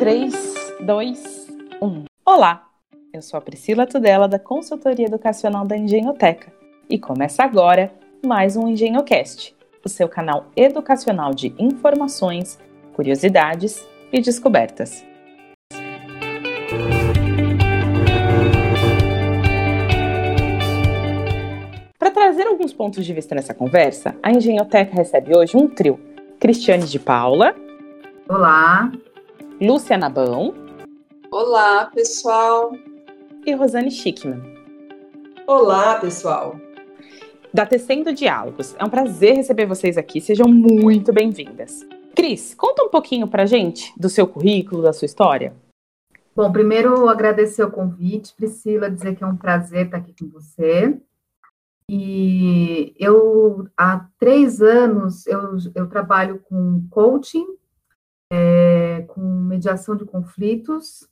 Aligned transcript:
3, 0.00 0.32
2, 0.80 1.48
1. 1.82 2.04
Olá, 2.24 2.66
eu 3.12 3.20
sou 3.20 3.36
a 3.36 3.40
Priscila 3.42 3.86
Tudela 3.86 4.26
da 4.26 4.38
Consultoria 4.38 5.04
Educacional 5.04 5.66
da 5.66 5.76
Engenhoteca 5.76 6.50
e 6.88 6.98
começa 6.98 7.42
agora 7.42 7.92
mais 8.24 8.56
um 8.56 8.66
EngenhoCast, 8.66 9.54
o 9.84 9.90
seu 9.90 10.08
canal 10.08 10.46
educacional 10.56 11.34
de 11.34 11.54
informações, 11.58 12.58
curiosidades 12.94 13.86
e 14.10 14.22
descobertas. 14.22 15.04
Para 21.98 22.10
trazer 22.10 22.46
alguns 22.46 22.72
pontos 22.72 23.04
de 23.04 23.12
vista 23.12 23.34
nessa 23.34 23.52
conversa, 23.52 24.16
a 24.22 24.30
Engenhoteca 24.30 24.96
recebe 24.96 25.36
hoje 25.36 25.58
um 25.58 25.68
trio: 25.68 26.00
Cristiane 26.38 26.86
de 26.86 26.98
Paula. 26.98 27.54
Olá. 28.26 28.90
Lúcia 29.60 29.98
Nabão. 29.98 30.54
Olá, 31.30 31.84
pessoal. 31.84 32.72
E 33.44 33.52
Rosane 33.52 33.90
Schickman. 33.90 34.40
Olá, 35.46 36.00
pessoal. 36.00 36.58
Da 37.52 37.66
Tecendo 37.66 38.14
Diálogos. 38.14 38.74
É 38.78 38.84
um 38.86 38.88
prazer 38.88 39.36
receber 39.36 39.66
vocês 39.66 39.98
aqui. 39.98 40.18
Sejam 40.18 40.48
muito 40.48 41.12
bem-vindas. 41.12 41.86
Cris, 42.16 42.54
conta 42.54 42.82
um 42.82 42.88
pouquinho 42.88 43.28
pra 43.28 43.44
gente 43.44 43.92
do 44.00 44.08
seu 44.08 44.26
currículo, 44.26 44.80
da 44.80 44.94
sua 44.94 45.04
história. 45.04 45.54
Bom, 46.34 46.50
primeiro 46.50 47.06
agradecer 47.06 47.62
o 47.62 47.70
convite, 47.70 48.34
Priscila, 48.34 48.90
dizer 48.90 49.14
que 49.14 49.22
é 49.22 49.26
um 49.26 49.36
prazer 49.36 49.84
estar 49.84 49.98
aqui 49.98 50.14
com 50.18 50.30
você. 50.30 50.98
E 51.86 52.94
eu, 52.98 53.68
há 53.76 54.06
três 54.18 54.62
anos, 54.62 55.26
eu, 55.26 55.58
eu 55.74 55.86
trabalho 55.86 56.40
com 56.48 56.86
coaching, 56.88 57.44
é, 58.30 59.04
com 59.08 59.20
mediação 59.20 59.96
de 59.96 60.04
conflitos, 60.04 61.08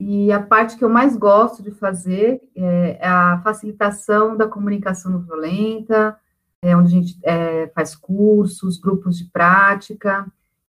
e 0.00 0.32
a 0.32 0.42
parte 0.42 0.76
que 0.76 0.84
eu 0.84 0.88
mais 0.88 1.16
gosto 1.16 1.62
de 1.62 1.70
fazer 1.70 2.40
é, 2.56 2.98
é 3.00 3.06
a 3.06 3.40
facilitação 3.42 4.36
da 4.36 4.48
comunicação 4.48 5.12
não 5.12 5.20
violenta, 5.20 6.18
é, 6.60 6.76
onde 6.76 6.88
a 6.88 7.00
gente 7.00 7.18
é, 7.22 7.68
faz 7.68 7.94
cursos, 7.94 8.78
grupos 8.78 9.16
de 9.18 9.26
prática, 9.26 10.26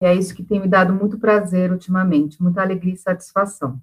e 0.02 0.05
é 0.05 0.14
isso 0.14 0.36
que 0.36 0.44
tem 0.44 0.59
me 0.59 0.67
dado 0.67 0.94
muito 0.94 1.17
prazer 1.17 1.71
ultimamente, 1.71 2.41
muita 2.41 2.61
alegria 2.61 2.94
e 2.94 2.97
satisfação. 2.97 3.80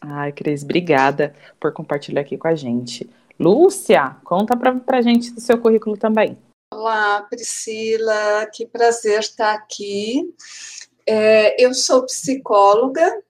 Ai, 0.00 0.32
Cris, 0.32 0.62
obrigada 0.62 1.34
por 1.60 1.72
compartilhar 1.72 2.20
aqui 2.22 2.36
com 2.36 2.48
a 2.48 2.54
gente. 2.54 3.10
Lúcia, 3.38 4.16
conta 4.24 4.56
para 4.56 4.98
a 4.98 5.02
gente 5.02 5.32
do 5.32 5.40
seu 5.40 5.58
currículo 5.58 5.96
também. 5.96 6.38
Olá, 6.76 7.22
Priscila, 7.30 8.50
que 8.52 8.66
prazer 8.66 9.20
estar 9.20 9.54
aqui. 9.54 10.34
É, 11.06 11.64
eu 11.64 11.72
sou 11.72 12.04
psicóloga, 12.04 13.22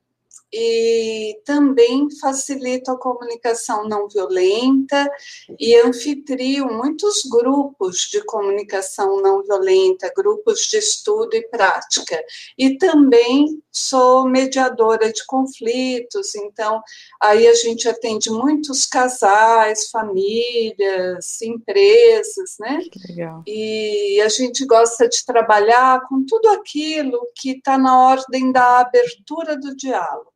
e 0.57 1.41
também 1.45 2.09
facilito 2.21 2.93
a 2.93 2.99
comunicação 2.99 3.89
não 3.89 4.09
violenta 4.09 5.11
e 5.59 5.75
anfitrio 5.75 6.67
muitos 6.67 7.23
grupos 7.25 8.09
de 8.11 8.23
comunicação 8.25 9.21
não 9.21 9.43
violenta, 9.43 10.13
grupos 10.17 10.61
de 10.61 10.77
estudo 10.77 11.35
e 11.35 11.49
prática. 11.49 12.23
E 12.57 12.79
também 12.79 13.61
sou 13.73 14.29
mediadora 14.29 15.13
de 15.13 15.27
conflitos, 15.27 16.37
então 16.37 16.81
aí 17.21 17.49
a 17.49 17.55
gente 17.55 17.89
atende 17.89 18.31
muitos 18.31 18.87
casais, 18.87 19.91
famílias, 19.91 21.43
empresas, 21.43 22.55
né? 22.61 22.79
Que 22.93 23.09
legal. 23.09 23.43
E 23.45 24.21
a 24.21 24.29
gente 24.29 24.65
gosta 24.65 25.09
de 25.09 25.25
trabalhar 25.25 26.07
com 26.09 26.25
tudo 26.25 26.49
aquilo 26.51 27.19
que 27.35 27.57
está 27.57 27.77
na 27.77 28.09
ordem 28.09 28.53
da 28.53 28.79
abertura 28.79 29.57
do 29.57 29.75
diálogo. 29.75 30.35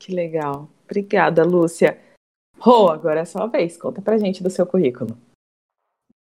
Que 0.00 0.12
legal. 0.12 0.66
Obrigada, 0.86 1.44
Lúcia. 1.44 2.00
Rô, 2.58 2.88
agora 2.88 3.20
é 3.20 3.22
a 3.22 3.26
sua 3.26 3.46
vez. 3.46 3.76
Conta 3.76 4.00
pra 4.00 4.16
gente 4.16 4.42
do 4.42 4.48
seu 4.48 4.66
currículo. 4.66 5.16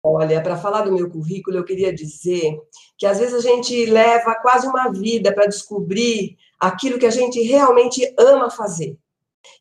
Olha, 0.06 0.42
para 0.44 0.56
falar 0.56 0.84
do 0.84 0.92
meu 0.92 1.10
currículo, 1.10 1.58
eu 1.58 1.66
queria 1.66 1.92
dizer 1.92 2.56
que 2.98 3.06
às 3.06 3.18
vezes 3.18 3.34
a 3.34 3.40
gente 3.40 3.86
leva 3.86 4.36
quase 4.36 4.68
uma 4.68 4.92
vida 4.92 5.34
para 5.34 5.48
descobrir 5.48 6.38
aquilo 6.60 7.00
que 7.00 7.06
a 7.06 7.12
gente 7.12 7.42
realmente 7.42 8.14
ama 8.20 8.52
fazer. 8.52 8.96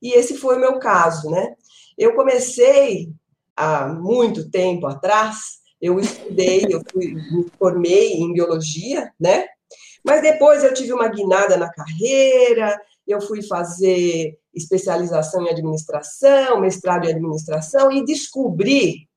E 0.02 0.12
esse 0.12 0.36
foi 0.36 0.56
o 0.56 0.60
meu 0.60 0.78
caso, 0.78 1.30
né? 1.30 1.54
Eu 1.96 2.14
comecei 2.14 3.10
há 3.56 3.88
muito 3.88 4.50
tempo 4.50 4.86
atrás, 4.86 5.60
eu 5.80 5.98
estudei, 5.98 6.66
eu 6.68 6.82
fui, 6.92 7.14
me 7.14 7.50
formei 7.58 8.12
em 8.14 8.32
biologia, 8.32 9.10
né? 9.18 9.46
Mas 10.04 10.20
depois 10.20 10.64
eu 10.64 10.74
tive 10.74 10.92
uma 10.92 11.08
guinada 11.08 11.56
na 11.56 11.72
carreira, 11.72 12.78
eu 13.12 13.20
fui 13.20 13.42
fazer 13.42 14.38
especialização 14.54 15.42
em 15.44 15.50
administração, 15.50 16.60
mestrado 16.60 17.06
em 17.06 17.10
administração 17.10 17.90
e 17.90 18.04
descobri 18.04 19.08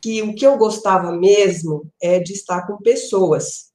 que 0.00 0.22
o 0.22 0.34
que 0.34 0.46
eu 0.46 0.56
gostava 0.56 1.12
mesmo 1.12 1.90
é 2.00 2.18
de 2.20 2.32
estar 2.32 2.66
com 2.66 2.78
pessoas. 2.78 3.68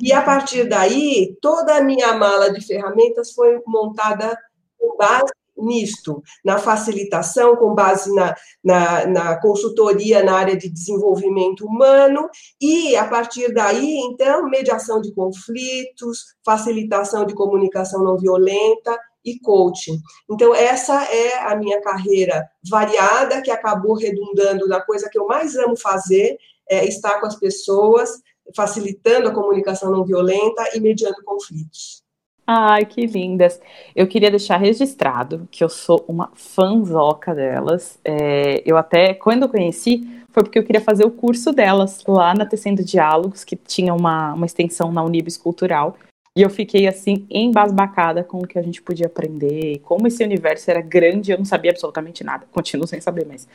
E 0.00 0.12
a 0.12 0.22
partir 0.22 0.68
daí, 0.68 1.36
toda 1.40 1.76
a 1.76 1.82
minha 1.82 2.12
mala 2.14 2.52
de 2.52 2.60
ferramentas 2.60 3.32
foi 3.32 3.60
montada 3.66 4.36
com 4.78 4.96
base 4.96 5.32
nisto, 5.56 6.22
na 6.44 6.58
facilitação, 6.58 7.56
com 7.56 7.74
base 7.74 8.12
na, 8.14 8.34
na, 8.62 9.06
na, 9.06 9.40
consultoria 9.40 10.22
na 10.22 10.36
área 10.36 10.56
de 10.56 10.68
desenvolvimento 10.68 11.64
humano, 11.66 12.28
e 12.60 12.96
a 12.96 13.06
partir 13.06 13.52
daí, 13.52 13.98
então, 14.00 14.48
mediação 14.48 15.00
de 15.00 15.12
conflitos, 15.14 16.18
facilitação 16.44 17.24
de 17.24 17.34
comunicação 17.34 18.02
não 18.02 18.18
violenta 18.18 18.98
e 19.24 19.38
coaching. 19.40 19.98
Então, 20.30 20.54
essa 20.54 21.02
é 21.04 21.38
a 21.38 21.56
minha 21.56 21.80
carreira 21.80 22.46
variada, 22.68 23.40
que 23.40 23.50
acabou 23.50 23.94
redundando 23.94 24.68
na 24.68 24.80
coisa 24.82 25.08
que 25.10 25.18
eu 25.18 25.26
mais 25.26 25.56
amo 25.56 25.76
fazer, 25.76 26.36
é 26.68 26.84
estar 26.84 27.20
com 27.20 27.26
as 27.26 27.36
pessoas, 27.36 28.10
facilitando 28.54 29.28
a 29.28 29.34
comunicação 29.34 29.90
não 29.90 30.04
violenta 30.04 30.62
e 30.74 30.80
mediando 30.80 31.22
conflitos. 31.24 32.03
Ai, 32.46 32.84
que 32.84 33.06
lindas. 33.06 33.60
Eu 33.96 34.06
queria 34.06 34.30
deixar 34.30 34.58
registrado 34.58 35.48
que 35.50 35.64
eu 35.64 35.68
sou 35.68 36.04
uma 36.06 36.30
fanzoca 36.34 37.34
delas. 37.34 37.98
É, 38.04 38.62
eu 38.66 38.76
até, 38.76 39.14
quando 39.14 39.44
eu 39.44 39.48
conheci, 39.48 40.06
foi 40.30 40.42
porque 40.42 40.58
eu 40.58 40.64
queria 40.64 40.80
fazer 40.80 41.06
o 41.06 41.10
curso 41.10 41.52
delas 41.52 42.04
lá 42.06 42.34
na 42.34 42.44
Tecendo 42.44 42.84
Diálogos, 42.84 43.44
que 43.44 43.56
tinha 43.56 43.94
uma, 43.94 44.34
uma 44.34 44.46
extensão 44.46 44.92
na 44.92 45.02
Unibis 45.02 45.38
Cultural. 45.38 45.96
E 46.36 46.42
eu 46.42 46.50
fiquei, 46.50 46.86
assim, 46.86 47.26
embasbacada 47.30 48.22
com 48.24 48.38
o 48.38 48.46
que 48.46 48.58
a 48.58 48.62
gente 48.62 48.82
podia 48.82 49.06
aprender, 49.06 49.78
como 49.84 50.06
esse 50.08 50.22
universo 50.22 50.68
era 50.68 50.80
grande, 50.80 51.30
eu 51.30 51.38
não 51.38 51.44
sabia 51.44 51.70
absolutamente 51.70 52.24
nada. 52.24 52.44
Continuo 52.50 52.88
sem 52.88 53.00
saber, 53.00 53.24
mas 53.24 53.48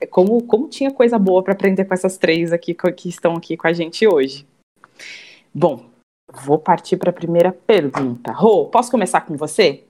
é 0.00 0.06
como, 0.06 0.42
como 0.42 0.66
tinha 0.66 0.90
coisa 0.90 1.18
boa 1.18 1.42
para 1.42 1.52
aprender 1.52 1.84
com 1.84 1.94
essas 1.94 2.16
três 2.16 2.50
aqui 2.52 2.74
que 2.96 3.08
estão 3.08 3.34
aqui 3.36 3.56
com 3.56 3.68
a 3.68 3.72
gente 3.72 4.08
hoje. 4.08 4.46
Bom, 5.54 5.91
Vou 6.44 6.58
partir 6.58 6.96
para 6.96 7.10
a 7.10 7.12
primeira 7.12 7.52
pergunta. 7.52 8.32
Rô, 8.32 8.66
posso 8.66 8.90
começar 8.90 9.20
com 9.22 9.36
você? 9.36 9.84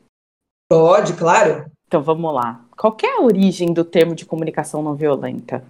Pode, 0.68 1.14
claro. 1.14 1.70
Então 1.86 2.02
vamos 2.02 2.34
lá. 2.34 2.64
Qual 2.76 2.96
é 3.04 3.18
a 3.18 3.20
origem 3.20 3.72
do 3.72 3.84
termo 3.84 4.14
de 4.14 4.24
comunicação 4.24 4.82
não 4.82 4.94
violenta? 4.94 5.64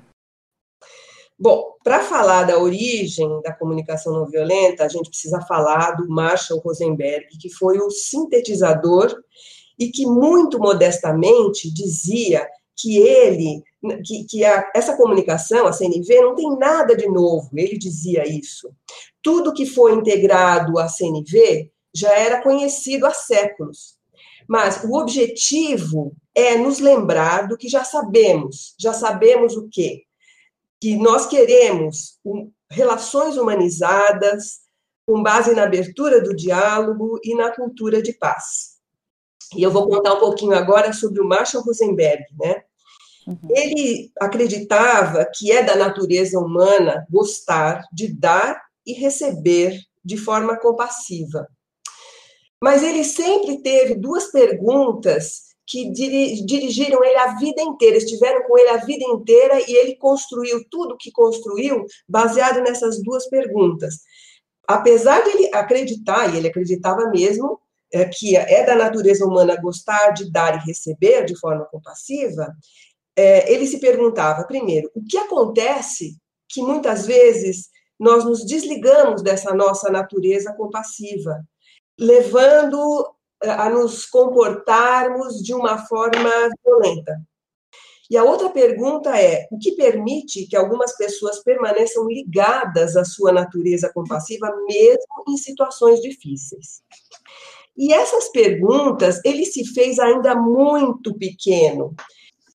Bom, 1.38 1.74
para 1.82 2.00
falar 2.00 2.44
da 2.44 2.58
origem 2.58 3.42
da 3.42 3.52
comunicação 3.52 4.12
não 4.12 4.26
violenta, 4.26 4.84
a 4.84 4.88
gente 4.88 5.08
precisa 5.08 5.40
falar 5.40 5.92
do 5.92 6.08
Marshall 6.08 6.60
Rosenberg, 6.60 7.26
que 7.38 7.50
foi 7.50 7.78
o 7.78 7.90
sintetizador 7.90 9.12
e 9.78 9.90
que 9.90 10.06
muito 10.06 10.58
modestamente 10.58 11.72
dizia 11.72 12.46
que 12.76 12.98
ele, 12.98 13.62
que, 14.04 14.24
que 14.24 14.44
a, 14.44 14.70
essa 14.74 14.96
comunicação, 14.96 15.66
a 15.66 15.72
CNV, 15.72 16.20
não 16.20 16.34
tem 16.36 16.56
nada 16.56 16.96
de 16.96 17.08
novo. 17.08 17.50
Ele 17.54 17.76
dizia 17.76 18.22
isso 18.26 18.72
tudo 19.22 19.52
que 19.52 19.66
foi 19.66 19.92
integrado 19.92 20.78
à 20.78 20.88
CNV 20.88 21.70
já 21.94 22.12
era 22.12 22.42
conhecido 22.42 23.06
há 23.06 23.12
séculos. 23.12 23.96
Mas 24.48 24.82
o 24.84 24.98
objetivo 24.98 26.14
é 26.34 26.56
nos 26.56 26.78
lembrar 26.78 27.46
do 27.46 27.56
que 27.56 27.69
já 27.69 27.84
sabemos. 27.84 28.74
Já 28.78 28.92
sabemos 28.92 29.56
o 29.56 29.69
quê? 29.70 30.02
Que 30.80 30.96
nós 30.96 31.26
queremos 31.26 32.19
relações 32.70 33.36
humanizadas, 33.36 34.60
com 35.06 35.22
base 35.22 35.54
na 35.54 35.64
abertura 35.64 36.20
do 36.20 36.34
diálogo 36.34 37.18
e 37.22 37.34
na 37.34 37.50
cultura 37.50 38.02
de 38.02 38.12
paz. 38.14 38.72
E 39.54 39.62
eu 39.62 39.70
vou 39.70 39.88
contar 39.88 40.14
um 40.14 40.20
pouquinho 40.20 40.54
agora 40.54 40.92
sobre 40.92 41.20
o 41.20 41.28
Marshall 41.28 41.62
Rosenberg, 41.62 42.25
né? 42.38 42.62
Uhum. 43.26 43.48
Ele 43.50 44.10
acreditava 44.18 45.25
que 45.32 45.52
é 45.52 45.62
da 45.62 45.76
natureza 45.76 46.38
humana 46.38 47.06
gostar 47.10 47.84
de 47.92 48.08
dar 48.08 48.60
e 48.87 48.93
receber 48.93 49.79
de 50.05 50.17
forma 50.17 50.58
compassiva. 50.58 51.46
Mas 52.62 52.82
ele 52.82 53.05
sempre 53.05 53.62
teve 53.62 53.94
duas 53.94 54.31
perguntas 54.31 55.52
que 55.67 55.90
dirigiram 55.90 57.02
ele 57.05 57.17
a 57.17 57.34
vida 57.38 57.62
inteira, 57.62 57.96
estiveram 57.96 58.43
com 58.43 58.58
ele 58.58 58.69
a 58.69 58.76
vida 58.79 59.05
inteira 59.05 59.61
e 59.67 59.75
ele 59.75 59.96
construiu 59.96 60.62
tudo 60.70 60.96
que 60.99 61.11
construiu 61.11 61.84
baseado 62.08 62.61
nessas 62.61 63.02
duas 63.02 63.29
perguntas. 63.29 64.00
Apesar 64.67 65.23
de 65.23 65.31
ele 65.31 65.50
acreditar, 65.55 66.32
e 66.32 66.37
ele 66.37 66.49
acreditava 66.49 67.08
mesmo, 67.11 67.61
é, 67.93 68.05
que 68.05 68.37
é 68.37 68.64
da 68.64 68.75
natureza 68.75 69.25
humana 69.25 69.61
gostar 69.61 70.11
de 70.11 70.31
dar 70.31 70.56
e 70.56 70.67
receber 70.67 71.25
de 71.25 71.38
forma 71.38 71.67
compassiva, 71.67 72.55
é, 73.17 73.52
ele 73.52 73.67
se 73.67 73.78
perguntava, 73.78 74.46
primeiro, 74.46 74.90
o 74.94 75.05
que 75.05 75.19
acontece 75.19 76.17
que 76.49 76.62
muitas 76.62 77.06
vezes 77.06 77.69
nós 78.02 78.25
nos 78.25 78.44
desligamos 78.44 79.22
dessa 79.22 79.54
nossa 79.54 79.88
natureza 79.88 80.52
compassiva, 80.54 81.40
levando 81.96 83.08
a 83.40 83.70
nos 83.70 84.06
comportarmos 84.06 85.40
de 85.40 85.54
uma 85.54 85.78
forma 85.87 86.28
violenta. 86.64 87.16
E 88.10 88.16
a 88.16 88.25
outra 88.25 88.50
pergunta 88.50 89.16
é: 89.16 89.46
o 89.52 89.58
que 89.58 89.76
permite 89.76 90.49
que 90.49 90.56
algumas 90.56 90.96
pessoas 90.96 91.44
permaneçam 91.44 92.08
ligadas 92.08 92.96
à 92.96 93.04
sua 93.04 93.31
natureza 93.31 93.88
compassiva, 93.94 94.52
mesmo 94.66 95.25
em 95.28 95.37
situações 95.37 96.00
difíceis? 96.00 96.82
E 97.76 97.94
essas 97.94 98.31
perguntas 98.31 99.20
ele 99.25 99.46
se 99.46 99.64
fez 99.72 100.00
ainda 100.00 100.34
muito 100.34 101.16
pequeno. 101.16 101.94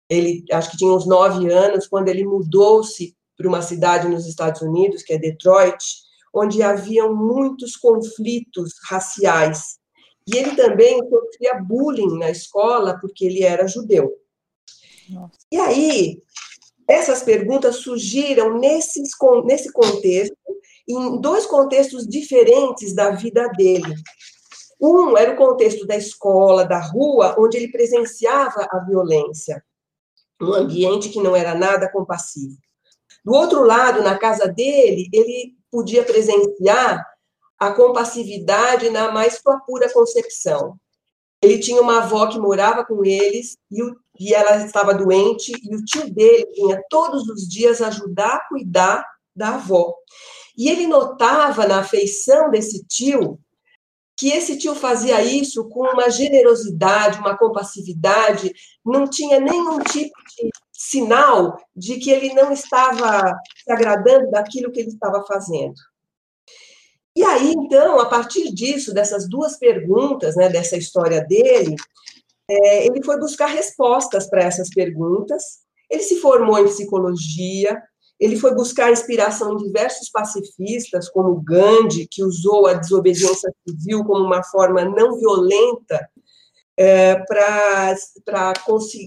Ele 0.08 0.42
acho 0.50 0.70
que 0.70 0.78
tinha 0.78 0.92
uns 0.92 1.06
nove 1.06 1.52
anos 1.52 1.86
quando 1.86 2.08
ele 2.08 2.24
mudou-se 2.24 3.14
para 3.36 3.48
uma 3.48 3.62
cidade 3.62 4.08
nos 4.08 4.26
Estados 4.26 4.62
Unidos, 4.62 5.02
que 5.02 5.12
é 5.12 5.18
Detroit, 5.18 5.84
onde 6.32 6.62
haviam 6.62 7.14
muitos 7.14 7.76
conflitos 7.76 8.72
raciais. 8.88 9.78
E 10.26 10.36
ele 10.36 10.56
também 10.56 10.98
sofria 11.08 11.54
bullying 11.54 12.18
na 12.18 12.30
escola 12.30 12.98
porque 13.00 13.24
ele 13.26 13.42
era 13.42 13.68
judeu. 13.68 14.12
Nossa. 15.10 15.36
E 15.52 15.56
aí, 15.58 16.22
essas 16.88 17.22
perguntas 17.22 17.76
surgiram 17.76 18.58
nesses, 18.58 19.10
nesse 19.44 19.72
contexto, 19.72 20.36
em 20.88 21.20
dois 21.20 21.46
contextos 21.46 22.06
diferentes 22.06 22.94
da 22.94 23.10
vida 23.10 23.48
dele. 23.48 23.94
Um 24.80 25.16
era 25.16 25.32
o 25.32 25.36
contexto 25.36 25.86
da 25.86 25.96
escola, 25.96 26.64
da 26.64 26.80
rua, 26.80 27.36
onde 27.38 27.56
ele 27.56 27.70
presenciava 27.70 28.66
a 28.70 28.80
violência, 28.80 29.64
um 30.40 30.52
ambiente 30.52 31.08
que 31.08 31.22
não 31.22 31.34
era 31.34 31.54
nada 31.54 31.90
compassivo. 31.90 32.56
Do 33.24 33.32
outro 33.32 33.62
lado, 33.64 34.02
na 34.02 34.18
casa 34.18 34.46
dele, 34.46 35.08
ele 35.12 35.54
podia 35.70 36.04
presenciar 36.04 37.04
a 37.58 37.72
compassividade 37.72 38.90
na 38.90 39.10
mais 39.10 39.40
pura 39.66 39.90
concepção. 39.92 40.76
Ele 41.42 41.58
tinha 41.58 41.80
uma 41.80 41.98
avó 41.98 42.26
que 42.26 42.38
morava 42.38 42.84
com 42.84 43.04
eles 43.04 43.56
e, 43.70 43.82
o, 43.82 43.96
e 44.18 44.34
ela 44.34 44.64
estava 44.64 44.94
doente, 44.94 45.52
e 45.62 45.74
o 45.74 45.84
tio 45.84 46.12
dele 46.12 46.46
vinha 46.54 46.82
todos 46.88 47.28
os 47.28 47.48
dias 47.48 47.80
ajudar 47.80 48.36
a 48.36 48.48
cuidar 48.48 49.04
da 49.34 49.54
avó. 49.54 49.94
E 50.56 50.68
ele 50.68 50.86
notava 50.86 51.66
na 51.66 51.80
afeição 51.80 52.50
desse 52.50 52.84
tio 52.86 53.38
que 54.16 54.28
esse 54.28 54.56
tio 54.56 54.74
fazia 54.74 55.22
isso 55.22 55.68
com 55.68 55.80
uma 55.80 56.08
generosidade, 56.08 57.18
uma 57.18 57.36
compassividade, 57.36 58.52
não 58.84 59.08
tinha 59.08 59.40
nenhum 59.40 59.80
tipo 59.80 60.14
de 60.28 60.50
sinal 60.94 61.58
de 61.74 61.98
que 61.98 62.10
ele 62.10 62.32
não 62.34 62.52
estava 62.52 63.36
se 63.64 63.72
agradando 63.72 64.30
daquilo 64.30 64.70
que 64.70 64.80
ele 64.80 64.90
estava 64.90 65.24
fazendo. 65.26 65.74
E 67.16 67.22
aí, 67.22 67.52
então, 67.52 68.00
a 68.00 68.06
partir 68.06 68.52
disso, 68.52 68.92
dessas 68.92 69.28
duas 69.28 69.56
perguntas, 69.56 70.34
né, 70.34 70.48
dessa 70.48 70.76
história 70.76 71.24
dele, 71.24 71.76
é, 72.48 72.86
ele 72.86 73.02
foi 73.04 73.18
buscar 73.18 73.46
respostas 73.46 74.28
para 74.28 74.42
essas 74.42 74.68
perguntas. 74.70 75.42
Ele 75.90 76.02
se 76.02 76.16
formou 76.16 76.58
em 76.58 76.66
psicologia, 76.66 77.80
ele 78.18 78.36
foi 78.36 78.54
buscar 78.54 78.90
inspiração 78.90 79.52
em 79.52 79.58
diversos 79.58 80.10
pacifistas, 80.10 81.08
como 81.08 81.40
Gandhi, 81.40 82.08
que 82.10 82.24
usou 82.24 82.66
a 82.66 82.74
desobediência 82.74 83.52
civil 83.68 84.04
como 84.04 84.24
uma 84.24 84.42
forma 84.42 84.84
não 84.84 85.16
violenta 85.18 86.08
é, 86.76 87.16
para 87.16 88.52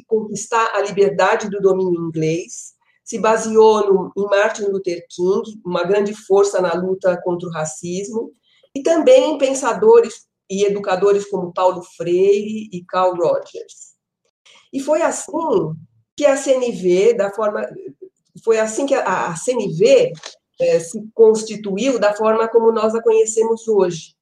conquistar 0.08 0.72
a 0.76 0.82
liberdade 0.82 1.50
do 1.50 1.60
domínio 1.60 2.08
inglês. 2.08 2.74
Se 3.04 3.20
baseou 3.20 3.86
no, 3.86 4.12
em 4.18 4.30
Martin 4.30 4.64
Luther 4.64 5.06
King, 5.10 5.62
uma 5.66 5.84
grande 5.84 6.14
força 6.14 6.62
na 6.62 6.74
luta 6.74 7.20
contra 7.24 7.48
o 7.48 7.52
racismo, 7.52 8.34
e 8.76 8.84
também 8.84 9.34
em 9.34 9.38
pensadores 9.38 10.28
e 10.50 10.64
educadores 10.64 11.30
como 11.30 11.54
Paulo 11.54 11.82
Freire 11.96 12.70
e 12.72 12.84
Carl 12.86 13.16
Rogers. 13.16 13.96
E 14.72 14.80
foi 14.80 15.02
assim 15.02 15.32
que 16.16 16.26
a 16.26 16.36
CNV, 16.36 17.14
da 17.14 17.34
forma 17.34 17.66
foi 18.44 18.60
assim 18.60 18.86
que 18.86 18.94
a, 18.94 19.28
a 19.28 19.36
CNV 19.36 20.12
é, 20.60 20.80
se 20.80 21.08
constituiu 21.14 22.00
da 22.00 22.14
forma 22.14 22.48
como 22.48 22.72
nós 22.72 22.94
a 22.96 23.02
conhecemos 23.02 23.68
hoje. 23.68 24.16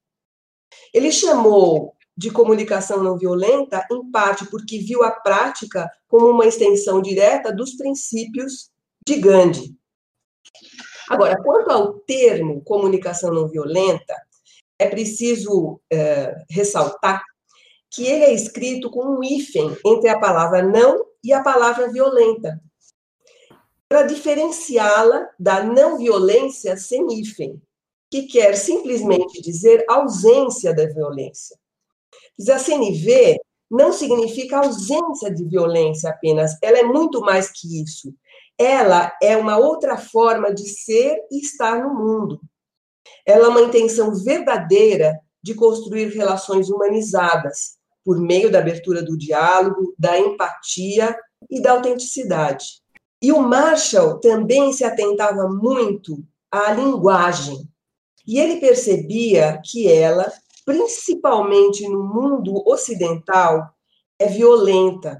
Ele 0.92 1.12
chamou 1.12 1.95
de 2.16 2.30
comunicação 2.30 3.02
não 3.02 3.18
violenta, 3.18 3.86
em 3.90 4.10
parte 4.10 4.46
porque 4.46 4.78
viu 4.78 5.02
a 5.02 5.10
prática 5.10 5.90
como 6.08 6.28
uma 6.28 6.46
extensão 6.46 7.02
direta 7.02 7.52
dos 7.52 7.74
princípios 7.74 8.70
de 9.06 9.16
Gandhi. 9.16 9.76
Agora, 11.08 11.36
quanto 11.42 11.70
ao 11.70 11.94
termo 12.00 12.62
comunicação 12.64 13.32
não 13.32 13.46
violenta, 13.46 14.14
é 14.78 14.88
preciso 14.88 15.80
é, 15.90 16.34
ressaltar 16.50 17.22
que 17.90 18.04
ele 18.06 18.24
é 18.24 18.32
escrito 18.32 18.90
com 18.90 19.04
um 19.04 19.22
hífen 19.22 19.76
entre 19.84 20.08
a 20.08 20.18
palavra 20.18 20.62
não 20.62 21.06
e 21.22 21.32
a 21.32 21.42
palavra 21.42 21.90
violenta, 21.90 22.60
para 23.88 24.02
diferenciá-la 24.02 25.28
da 25.38 25.62
não 25.62 25.96
violência 25.96 26.76
sem 26.76 27.06
hífen, 27.12 27.62
que 28.10 28.22
quer 28.24 28.56
simplesmente 28.56 29.40
dizer 29.40 29.84
ausência 29.88 30.74
da 30.74 30.86
violência. 30.86 31.56
CNV 32.38 33.38
não 33.70 33.92
significa 33.92 34.58
ausência 34.58 35.32
de 35.32 35.44
violência 35.44 36.10
apenas, 36.10 36.56
ela 36.62 36.78
é 36.78 36.84
muito 36.84 37.20
mais 37.20 37.50
que 37.50 37.82
isso. 37.82 38.14
Ela 38.58 39.12
é 39.22 39.36
uma 39.36 39.58
outra 39.58 39.96
forma 39.96 40.54
de 40.54 40.68
ser 40.68 41.18
e 41.30 41.40
estar 41.40 41.82
no 41.82 41.94
mundo. 41.94 42.40
Ela 43.24 43.46
é 43.46 43.48
uma 43.48 43.60
intenção 43.60 44.14
verdadeira 44.14 45.18
de 45.42 45.54
construir 45.54 46.08
relações 46.08 46.70
humanizadas, 46.70 47.76
por 48.04 48.20
meio 48.20 48.50
da 48.50 48.60
abertura 48.60 49.02
do 49.02 49.18
diálogo, 49.18 49.94
da 49.98 50.18
empatia 50.18 51.16
e 51.50 51.60
da 51.60 51.72
autenticidade. 51.72 52.80
E 53.20 53.32
o 53.32 53.40
Marshall 53.40 54.20
também 54.20 54.72
se 54.72 54.84
atentava 54.84 55.48
muito 55.48 56.24
à 56.50 56.72
linguagem. 56.72 57.68
E 58.26 58.38
ele 58.38 58.60
percebia 58.60 59.60
que 59.64 59.90
ela, 59.90 60.32
principalmente 60.66 61.88
no 61.88 62.02
mundo 62.02 62.62
ocidental, 62.66 63.70
é 64.18 64.26
violenta, 64.26 65.16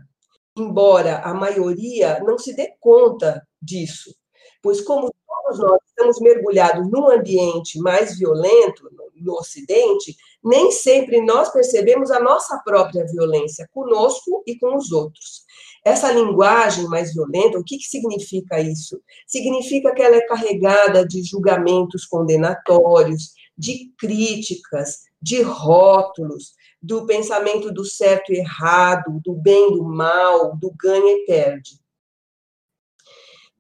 embora 0.59 1.21
a 1.21 1.33
maioria 1.33 2.21
não 2.25 2.37
se 2.37 2.55
dê 2.55 2.75
conta 2.81 3.47
disso. 3.63 4.15
Pois, 4.61 4.81
como 4.81 5.11
todos 5.27 5.61
nós 5.61 5.79
estamos 5.87 6.21
mergulhados 6.21 6.91
num 6.91 7.09
ambiente 7.09 7.79
mais 7.79 8.19
violento, 8.19 8.91
no 9.17 9.35
Ocidente, 9.35 10.15
nem 10.45 10.71
sempre 10.71 11.21
nós 11.23 11.51
percebemos 11.51 12.11
a 12.11 12.21
nossa 12.21 12.59
própria 12.65 13.07
violência 13.07 13.69
conosco 13.73 14.43
e 14.47 14.59
com 14.59 14.77
os 14.77 14.93
outros. 14.93 15.45
Essa 15.85 16.13
linguagem 16.13 16.87
mais 16.87 17.15
violenta, 17.15 17.59
o 17.59 17.65
que, 17.65 17.79
que 17.79 17.85
significa 17.85 18.61
isso? 18.61 19.01
Significa 19.27 19.95
que 19.95 20.03
ela 20.03 20.17
é 20.17 20.27
carregada 20.27 21.07
de 21.07 21.23
julgamentos 21.23 22.05
condenatórios, 22.05 23.33
de 23.57 23.93
críticas, 23.99 25.06
de 25.21 25.43
rótulos, 25.43 26.55
do 26.83 27.07
pensamento 27.07 27.73
do 27.73 27.85
certo 27.85 28.33
e 28.33 28.39
errado, 28.39 29.21
do 29.25 29.35
bem 29.35 29.73
e 29.73 29.77
do 29.77 29.85
mal, 29.85 30.57
do 30.57 30.71
ganha 30.79 31.13
e 31.13 31.27
perde. 31.27 31.81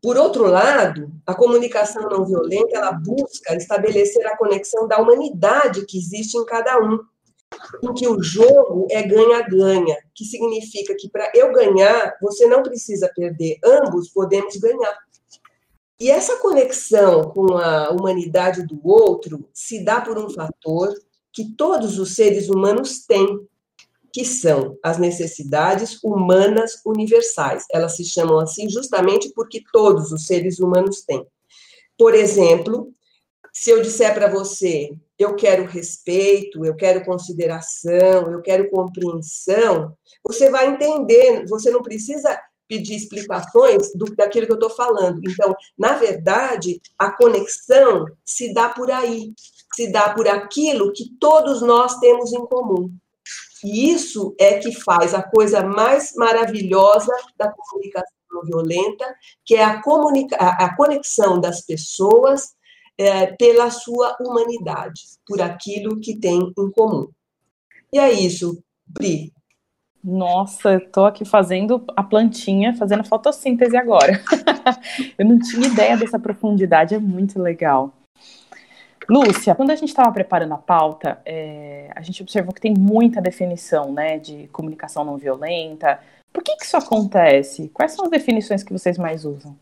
Por 0.02 0.16
outro 0.16 0.46
lado, 0.46 1.10
a 1.26 1.34
comunicação 1.34 2.08
não 2.08 2.24
violenta, 2.24 2.76
ela 2.76 2.92
busca 2.92 3.56
estabelecer 3.56 4.24
a 4.26 4.36
conexão 4.36 4.86
da 4.86 4.98
humanidade 4.98 5.84
que 5.86 5.98
existe 5.98 6.36
em 6.36 6.44
cada 6.44 6.78
um 6.78 7.00
em 7.82 7.94
que 7.94 8.06
o 8.06 8.22
jogo 8.22 8.86
é 8.90 9.02
ganha-ganha, 9.02 9.96
que 10.14 10.24
significa 10.24 10.94
que 10.96 11.08
para 11.08 11.30
eu 11.34 11.52
ganhar, 11.52 12.16
você 12.20 12.46
não 12.46 12.62
precisa 12.62 13.10
perder, 13.14 13.58
ambos 13.64 14.10
podemos 14.10 14.56
ganhar. 14.56 14.96
E 15.98 16.10
essa 16.10 16.36
conexão 16.38 17.30
com 17.30 17.56
a 17.56 17.90
humanidade 17.90 18.66
do 18.66 18.78
outro 18.86 19.48
se 19.52 19.82
dá 19.82 20.00
por 20.00 20.18
um 20.18 20.28
fator 20.28 20.94
que 21.36 21.54
todos 21.54 21.98
os 21.98 22.14
seres 22.14 22.48
humanos 22.48 23.04
têm, 23.04 23.46
que 24.10 24.24
são 24.24 24.78
as 24.82 24.96
necessidades 24.96 26.02
humanas 26.02 26.80
universais. 26.86 27.66
Elas 27.70 27.94
se 27.94 28.06
chamam 28.06 28.40
assim 28.40 28.70
justamente 28.70 29.30
porque 29.34 29.62
todos 29.70 30.10
os 30.12 30.24
seres 30.24 30.58
humanos 30.58 31.02
têm. 31.02 31.26
Por 31.98 32.14
exemplo, 32.14 32.90
se 33.52 33.68
eu 33.68 33.82
disser 33.82 34.14
para 34.14 34.32
você, 34.32 34.96
eu 35.18 35.36
quero 35.36 35.66
respeito, 35.66 36.64
eu 36.64 36.74
quero 36.74 37.04
consideração, 37.04 38.32
eu 38.32 38.40
quero 38.40 38.70
compreensão, 38.70 39.94
você 40.26 40.50
vai 40.50 40.68
entender, 40.68 41.44
você 41.46 41.70
não 41.70 41.82
precisa 41.82 42.40
pedir 42.66 42.96
explicações 42.96 43.92
do, 43.94 44.06
daquilo 44.16 44.46
que 44.46 44.52
eu 44.52 44.56
estou 44.56 44.70
falando. 44.70 45.20
Então, 45.22 45.54
na 45.78 45.98
verdade, 45.98 46.80
a 46.98 47.10
conexão 47.10 48.06
se 48.24 48.54
dá 48.54 48.70
por 48.70 48.90
aí, 48.90 49.34
se 49.76 49.92
dá 49.92 50.14
por 50.14 50.26
aquilo 50.26 50.92
que 50.92 51.10
todos 51.20 51.60
nós 51.60 51.98
temos 51.98 52.32
em 52.32 52.46
comum. 52.46 52.90
E 53.62 53.90
isso 53.90 54.34
é 54.40 54.58
que 54.58 54.72
faz 54.72 55.12
a 55.12 55.22
coisa 55.22 55.62
mais 55.62 56.14
maravilhosa 56.14 57.12
da 57.36 57.52
comunicação 57.52 58.16
não 58.32 58.42
violenta, 58.42 59.04
que 59.44 59.54
é 59.54 59.64
a, 59.64 59.82
comunica 59.82 60.36
a 60.36 60.74
conexão 60.76 61.40
das 61.40 61.64
pessoas 61.64 62.54
é, 62.98 63.26
pela 63.26 63.70
sua 63.70 64.16
humanidade, 64.20 65.00
por 65.26 65.40
aquilo 65.40 66.00
que 66.00 66.18
tem 66.18 66.52
em 66.58 66.70
comum. 66.70 67.08
E 67.92 67.98
é 67.98 68.12
isso, 68.12 68.62
Pri. 68.92 69.32
Nossa, 70.02 70.74
eu 70.74 70.90
tô 70.90 71.04
aqui 71.04 71.24
fazendo 71.24 71.84
a 71.96 72.02
plantinha, 72.02 72.74
fazendo 72.76 73.04
fotossíntese 73.04 73.76
agora. 73.76 74.22
eu 75.18 75.26
não 75.26 75.38
tinha 75.38 75.66
ideia 75.66 75.96
dessa 75.96 76.18
profundidade, 76.18 76.94
é 76.94 76.98
muito 76.98 77.40
legal. 77.40 77.92
Lúcia, 79.08 79.54
quando 79.54 79.70
a 79.70 79.76
gente 79.76 79.88
estava 79.90 80.10
preparando 80.12 80.54
a 80.54 80.58
pauta, 80.58 81.20
é, 81.24 81.90
a 81.94 82.02
gente 82.02 82.22
observou 82.22 82.52
que 82.52 82.60
tem 82.60 82.74
muita 82.74 83.20
definição 83.20 83.92
né, 83.92 84.18
de 84.18 84.48
comunicação 84.48 85.04
não 85.04 85.16
violenta. 85.16 86.00
Por 86.32 86.42
que, 86.42 86.56
que 86.56 86.64
isso 86.64 86.76
acontece? 86.76 87.68
Quais 87.72 87.92
são 87.92 88.04
as 88.04 88.10
definições 88.10 88.64
que 88.64 88.72
vocês 88.72 88.98
mais 88.98 89.24
usam? 89.24 89.56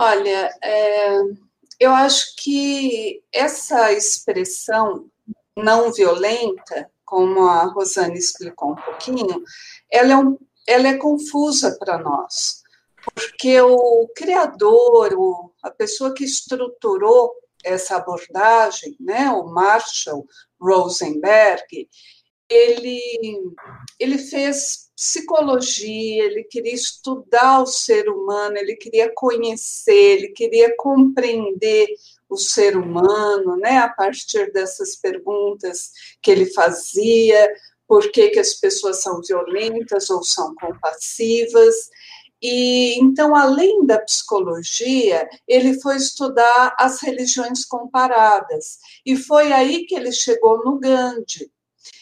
Olha, 0.00 0.50
é, 0.62 1.20
eu 1.78 1.92
acho 1.92 2.34
que 2.36 3.22
essa 3.32 3.92
expressão 3.92 5.06
não 5.56 5.92
violenta, 5.92 6.90
como 7.04 7.46
a 7.46 7.64
Rosane 7.64 8.18
explicou 8.18 8.72
um 8.72 8.76
pouquinho, 8.76 9.44
ela 9.90 10.12
é, 10.12 10.16
um, 10.16 10.38
ela 10.66 10.88
é 10.88 10.96
confusa 10.96 11.76
para 11.78 11.98
nós, 11.98 12.62
porque 13.14 13.60
o 13.60 14.08
criador, 14.16 15.14
o, 15.14 15.52
a 15.62 15.70
pessoa 15.70 16.14
que 16.14 16.24
estruturou 16.24 17.32
essa 17.64 17.96
abordagem, 17.96 18.96
né, 19.00 19.30
o 19.30 19.46
Marshall 19.46 20.26
Rosenberg, 20.60 21.88
ele, 22.48 23.00
ele 23.98 24.18
fez 24.18 24.90
psicologia, 24.96 26.24
ele 26.24 26.44
queria 26.44 26.74
estudar 26.74 27.62
o 27.62 27.66
ser 27.66 28.08
humano, 28.08 28.58
ele 28.58 28.76
queria 28.76 29.10
conhecer, 29.14 30.18
ele 30.18 30.28
queria 30.28 30.74
compreender 30.76 31.86
o 32.28 32.36
ser 32.36 32.76
humano, 32.76 33.56
né, 33.56 33.78
a 33.78 33.88
partir 33.88 34.52
dessas 34.52 34.96
perguntas 34.96 35.90
que 36.20 36.30
ele 36.30 36.46
fazia, 36.52 37.48
por 37.90 38.12
que, 38.12 38.28
que 38.30 38.38
as 38.38 38.54
pessoas 38.54 39.02
são 39.02 39.20
violentas 39.20 40.10
ou 40.10 40.22
são 40.22 40.54
compassivas. 40.54 41.74
E 42.42 42.98
então, 43.00 43.36
além 43.36 43.84
da 43.84 43.98
psicologia, 43.98 45.28
ele 45.46 45.80
foi 45.80 45.96
estudar 45.96 46.74
as 46.78 47.00
religiões 47.02 47.64
comparadas. 47.64 48.78
E 49.04 49.16
foi 49.16 49.52
aí 49.52 49.84
que 49.86 49.94
ele 49.94 50.12
chegou 50.12 50.64
no 50.64 50.78
Gandhi. 50.78 51.50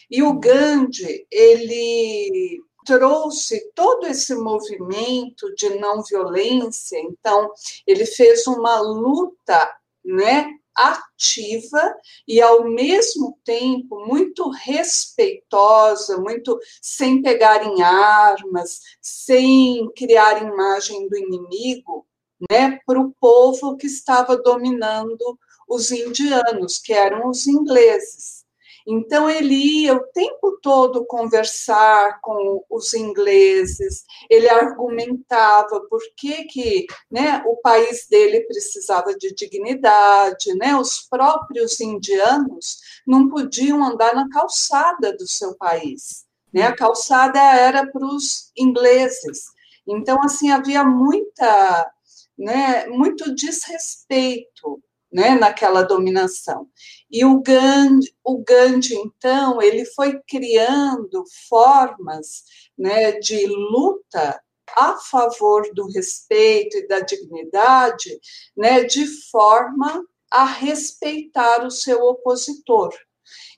E 0.09 0.23
o 0.23 0.33
Gandhi, 0.39 1.27
ele 1.29 2.61
trouxe 2.85 3.71
todo 3.75 4.07
esse 4.07 4.33
movimento 4.33 5.53
de 5.55 5.77
não 5.77 6.01
violência, 6.03 6.99
então 6.99 7.51
ele 7.85 8.05
fez 8.05 8.47
uma 8.47 8.79
luta, 8.79 9.71
né, 10.03 10.47
ativa 10.79 11.95
e 12.27 12.41
ao 12.41 12.63
mesmo 12.63 13.37
tempo 13.43 14.05
muito 14.07 14.49
respeitosa, 14.49 16.17
muito 16.17 16.57
sem 16.81 17.21
pegar 17.21 17.65
em 17.65 17.81
armas, 17.81 18.79
sem 19.01 19.91
criar 19.95 20.41
imagem 20.41 21.07
do 21.09 21.17
inimigo, 21.17 22.07
né, 22.49 22.79
para 22.85 22.99
o 22.99 23.13
povo 23.19 23.75
que 23.75 23.87
estava 23.87 24.37
dominando 24.37 25.37
os 25.67 25.91
indianos, 25.91 26.77
que 26.77 26.93
eram 26.93 27.29
os 27.29 27.45
ingleses. 27.45 28.45
Então, 28.91 29.29
ele 29.29 29.53
ia 29.53 29.93
o 29.93 30.07
tempo 30.07 30.57
todo 30.63 31.05
conversar 31.05 32.19
com 32.21 32.65
os 32.67 32.91
ingleses, 32.95 34.03
ele 34.27 34.49
argumentava 34.49 35.79
por 35.87 36.01
que, 36.17 36.45
que 36.45 36.87
né, 37.09 37.43
o 37.45 37.57
país 37.57 38.07
dele 38.09 38.41
precisava 38.47 39.15
de 39.15 39.31
dignidade, 39.35 40.55
né? 40.55 40.75
os 40.75 41.01
próprios 41.07 41.79
indianos 41.79 42.79
não 43.05 43.29
podiam 43.29 43.83
andar 43.83 44.15
na 44.15 44.27
calçada 44.27 45.15
do 45.15 45.27
seu 45.27 45.55
país. 45.55 46.25
Né? 46.51 46.63
A 46.63 46.75
calçada 46.75 47.39
era 47.39 47.85
para 47.85 48.03
os 48.03 48.51
ingleses. 48.57 49.43
Então, 49.87 50.17
assim, 50.23 50.49
havia 50.49 50.83
muita, 50.83 51.91
né, 52.35 52.87
muito 52.87 53.35
desrespeito 53.35 54.81
né, 55.11 55.35
naquela 55.35 55.83
dominação. 55.83 56.67
E 57.09 57.25
o 57.25 57.41
Gandhi, 57.41 58.13
o 58.23 58.43
Gandhi, 58.43 58.95
então, 58.95 59.61
ele 59.61 59.85
foi 59.85 60.19
criando 60.27 61.23
formas 61.47 62.43
né, 62.77 63.13
de 63.13 63.47
luta 63.47 64.41
a 64.77 64.95
favor 64.97 65.67
do 65.73 65.87
respeito 65.87 66.77
e 66.77 66.87
da 66.87 66.99
dignidade, 66.99 68.19
né, 68.55 68.83
de 68.83 69.07
forma 69.31 70.05
a 70.31 70.45
respeitar 70.45 71.65
o 71.65 71.71
seu 71.71 72.03
opositor. 72.03 72.93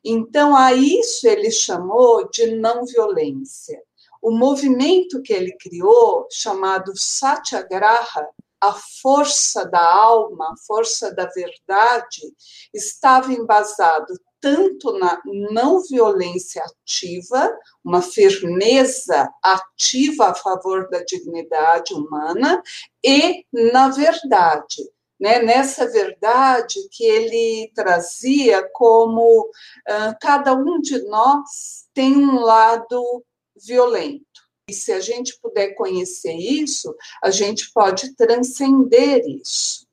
Então, 0.03 0.55
a 0.55 0.74
isso 0.74 1.27
ele 1.27 1.51
chamou 1.51 2.29
de 2.29 2.55
não 2.55 2.86
violência. 2.86 3.81
O 4.22 4.31
movimento 4.31 5.22
que 5.22 5.34
ele 5.34 5.55
criou, 5.58 6.27
chamado 6.31 6.93
Satyagraha, 6.96 8.27
a 8.62 8.74
força 8.74 9.65
da 9.65 9.84
alma, 9.84 10.53
a 10.53 10.58
força 10.68 11.13
da 11.13 11.25
verdade, 11.25 12.22
estava 12.74 13.34
embasado 13.34 14.13
tanto 14.39 14.98
na 14.98 15.22
não 15.25 15.82
violência 15.84 16.63
ativa, 16.63 17.56
uma 17.84 18.01
firmeza 18.01 19.32
ativa 19.44 20.30
a 20.30 20.36
favor 20.36 20.89
da 20.89 21.03
dignidade 21.03 21.94
humana, 21.94 22.62
e 23.03 23.46
na 23.51 23.89
verdade. 23.89 24.89
Né, 25.20 25.38
nessa 25.38 25.86
verdade 25.86 26.80
que 26.89 27.03
ele 27.03 27.72
trazia 27.75 28.68
como 28.74 29.41
uh, 29.41 30.15
cada 30.20 30.56
um 30.56 30.82
de 30.82 30.98
nós 31.03 31.88
tem 31.94 32.18
um 32.18 32.39
lado 32.39 33.24
violento 33.56 34.41
e 34.70 34.74
se 34.74 34.91
a 34.91 35.00
gente 35.00 35.38
puder 35.41 35.74
conhecer 35.75 36.34
isso, 36.34 36.96
a 37.24 37.32
gente 37.32 37.72
pode 37.74 38.15
transcender 38.15 39.22
isso. 39.25 39.86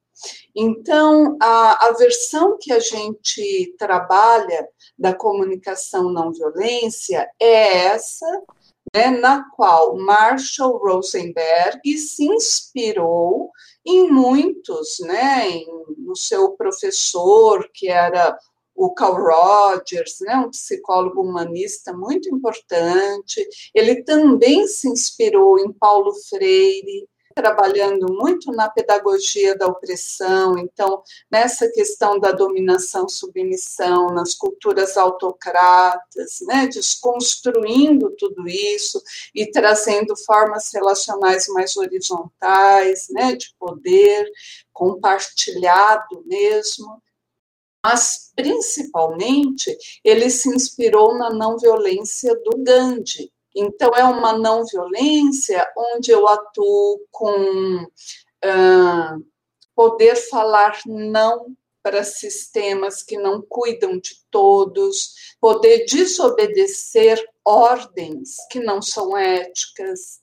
Então, 0.55 1.37
a, 1.41 1.87
a 1.87 1.93
versão 1.93 2.57
que 2.61 2.73
a 2.73 2.81
gente 2.81 3.75
trabalha 3.79 4.69
da 4.99 5.15
comunicação 5.15 6.11
não 6.13 6.33
violência 6.33 7.29
é 7.41 7.87
essa, 7.87 8.27
né, 8.95 9.11
na 9.11 9.45
qual 9.51 9.97
Marshall 9.97 10.79
Rosenberg 10.79 11.97
se 11.99 12.25
inspirou 12.25 13.51
em 13.85 14.11
muitos, 14.11 14.97
né, 15.01 15.49
em, 15.49 15.67
no 15.99 16.17
seu 16.17 16.53
professor, 16.53 17.69
que 17.73 17.89
era 17.89 18.37
o 18.79 18.95
Carl 18.95 19.17
Rogers, 19.17 20.19
né, 20.21 20.37
um 20.37 20.51
psicólogo 20.51 21.21
humanista 21.21 21.93
muito 21.93 22.33
importante. 22.33 23.45
Ele 23.75 24.05
também 24.05 24.69
se 24.69 24.89
inspirou 24.89 25.59
em 25.59 25.73
Paulo 25.73 26.15
Freire, 26.29 27.09
trabalhando 27.35 28.07
muito 28.13 28.53
na 28.53 28.69
pedagogia 28.69 29.57
da 29.57 29.67
opressão, 29.67 30.59
então, 30.59 31.03
nessa 31.31 31.69
questão 31.71 32.19
da 32.19 32.33
dominação, 32.33 33.09
submissão, 33.09 34.11
nas 34.11 34.35
culturas 34.35 34.97
autocratas, 34.97 36.39
né, 36.43 36.67
desconstruindo 36.69 38.11
tudo 38.17 38.49
isso 38.49 39.01
e 39.35 39.49
trazendo 39.51 40.17
formas 40.17 40.71
relacionais 40.73 41.47
mais 41.49 41.77
horizontais, 41.77 43.07
né, 43.11 43.35
de 43.35 43.55
poder 43.59 44.29
compartilhado 44.73 46.23
mesmo 46.27 47.01
mas 47.85 48.33
principalmente 48.35 49.77
ele 50.05 50.31
se 50.31 50.49
inspirou 50.49 51.17
na 51.17 51.31
não 51.31 51.57
violência 51.59 52.35
do 52.45 52.59
Gandhi. 52.59 53.33
Então, 53.55 53.91
é 53.97 54.05
uma 54.05 54.37
não 54.37 54.65
violência 54.65 55.67
onde 55.77 56.11
eu 56.11 56.29
atuo 56.29 57.01
com 57.11 57.83
uh, 57.85 59.27
poder 59.75 60.17
falar 60.17 60.79
não 60.87 61.57
para 61.83 62.05
sistemas 62.05 63.03
que 63.03 63.17
não 63.17 63.41
cuidam 63.41 63.99
de 63.99 64.17
todos, 64.31 65.35
poder 65.41 65.87
desobedecer 65.87 67.25
ordens 67.45 68.37
que 68.51 68.61
não 68.61 68.83
são 68.83 69.17
éticas, 69.17 70.19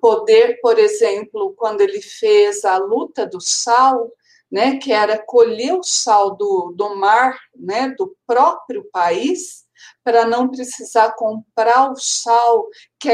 poder, 0.00 0.60
por 0.60 0.78
exemplo, 0.78 1.54
quando 1.56 1.80
ele 1.80 2.00
fez 2.00 2.64
a 2.64 2.78
luta 2.78 3.26
do 3.26 3.40
sal, 3.40 4.10
né, 4.50 4.76
que 4.78 4.92
era 4.92 5.18
colher 5.18 5.74
o 5.74 5.82
sal 5.82 6.36
do, 6.36 6.72
do 6.76 6.96
mar, 6.96 7.38
né, 7.54 7.94
do 7.96 8.16
próprio 8.26 8.88
país, 8.92 9.64
para 10.02 10.24
não 10.24 10.48
precisar 10.48 11.14
comprar 11.16 11.90
o 11.90 11.96
sal 11.96 12.66
que 12.98 13.10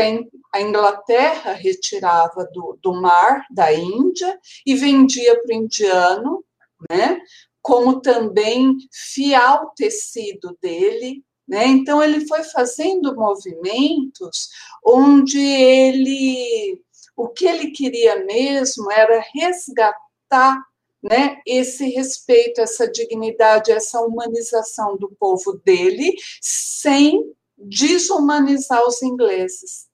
a 0.55 0.61
Inglaterra 0.61 1.53
retirava 1.53 2.47
do, 2.53 2.79
do 2.83 2.93
mar, 3.01 3.45
da 3.51 3.73
Índia, 3.73 4.39
e 4.65 4.75
vendia 4.75 5.41
para 5.43 5.57
o 5.57 5.59
indiano, 5.59 6.45
né, 6.91 7.19
como 7.61 8.01
também 8.01 8.77
fiar 8.93 9.63
o 9.63 9.71
tecido 9.71 10.57
dele 10.61 11.25
Né? 11.49 11.67
Então, 11.67 12.03
ele 12.03 12.27
foi 12.27 12.43
fazendo 12.45 13.15
movimentos 13.15 14.49
onde 14.85 15.39
ele, 15.39 16.81
o 17.17 17.29
que 17.29 17.47
ele 17.47 17.71
queria 17.71 18.25
mesmo 18.25 18.91
era 18.91 19.23
resgatar 19.35 20.59
né, 21.03 21.41
esse 21.45 21.89
respeito, 21.89 22.61
essa 22.61 22.89
dignidade, 22.89 23.73
essa 23.73 24.01
humanização 24.01 24.97
do 24.97 25.11
povo 25.19 25.61
dele, 25.65 26.15
sem 26.41 27.35
desumanizar 27.59 28.87
os 28.87 29.03
ingleses. 29.03 29.89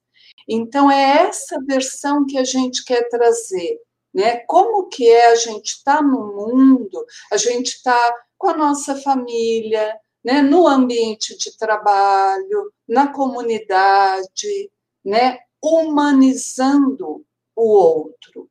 Então, 0.48 0.90
é 0.90 1.26
essa 1.26 1.58
versão 1.66 2.26
que 2.26 2.38
a 2.38 2.44
gente 2.44 2.84
quer 2.84 3.08
trazer. 3.08 3.78
Né? 4.12 4.38
Como 4.46 4.88
que 4.88 5.08
é 5.08 5.30
a 5.30 5.34
gente 5.34 5.68
estar 5.68 5.98
tá 5.98 6.02
no 6.02 6.34
mundo, 6.34 7.04
a 7.30 7.36
gente 7.36 7.68
está 7.68 8.14
com 8.36 8.48
a 8.48 8.56
nossa 8.56 8.96
família, 8.96 9.94
né? 10.24 10.40
no 10.40 10.66
ambiente 10.66 11.36
de 11.36 11.56
trabalho, 11.56 12.72
na 12.86 13.12
comunidade, 13.12 14.70
né? 15.04 15.38
humanizando 15.62 17.24
o 17.54 17.68
outro. 17.68 18.48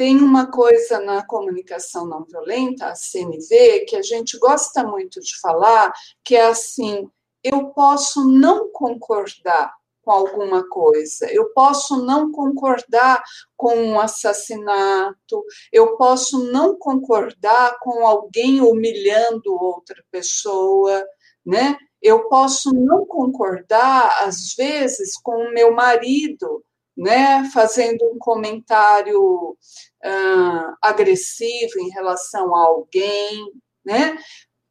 Tem 0.00 0.16
uma 0.16 0.46
coisa 0.50 0.98
na 0.98 1.22
comunicação 1.22 2.06
não 2.06 2.24
violenta, 2.24 2.86
a 2.86 2.94
CNV, 2.94 3.84
que 3.86 3.96
a 3.96 4.00
gente 4.00 4.38
gosta 4.38 4.82
muito 4.82 5.20
de 5.20 5.38
falar, 5.38 5.92
que 6.24 6.34
é 6.34 6.46
assim: 6.46 7.06
eu 7.44 7.66
posso 7.66 8.26
não 8.26 8.70
concordar 8.72 9.74
com 10.02 10.10
alguma 10.10 10.66
coisa, 10.66 11.30
eu 11.30 11.50
posso 11.52 12.02
não 12.02 12.32
concordar 12.32 13.22
com 13.54 13.76
um 13.76 14.00
assassinato, 14.00 15.44
eu 15.70 15.94
posso 15.98 16.50
não 16.50 16.76
concordar 16.76 17.78
com 17.80 18.06
alguém 18.06 18.62
humilhando 18.62 19.52
outra 19.52 20.02
pessoa, 20.10 21.04
né? 21.44 21.76
Eu 22.00 22.26
posso 22.26 22.72
não 22.72 23.04
concordar, 23.04 24.24
às 24.26 24.54
vezes, 24.54 25.12
com 25.22 25.44
o 25.44 25.52
meu 25.52 25.74
marido, 25.74 26.64
né, 26.96 27.48
fazendo 27.52 28.04
um 28.12 28.18
comentário 28.18 29.56
uh, 30.04 30.76
agressivo 30.82 31.78
em 31.78 31.90
relação 31.90 32.54
a 32.54 32.62
alguém, 32.62 33.52
né? 33.84 34.16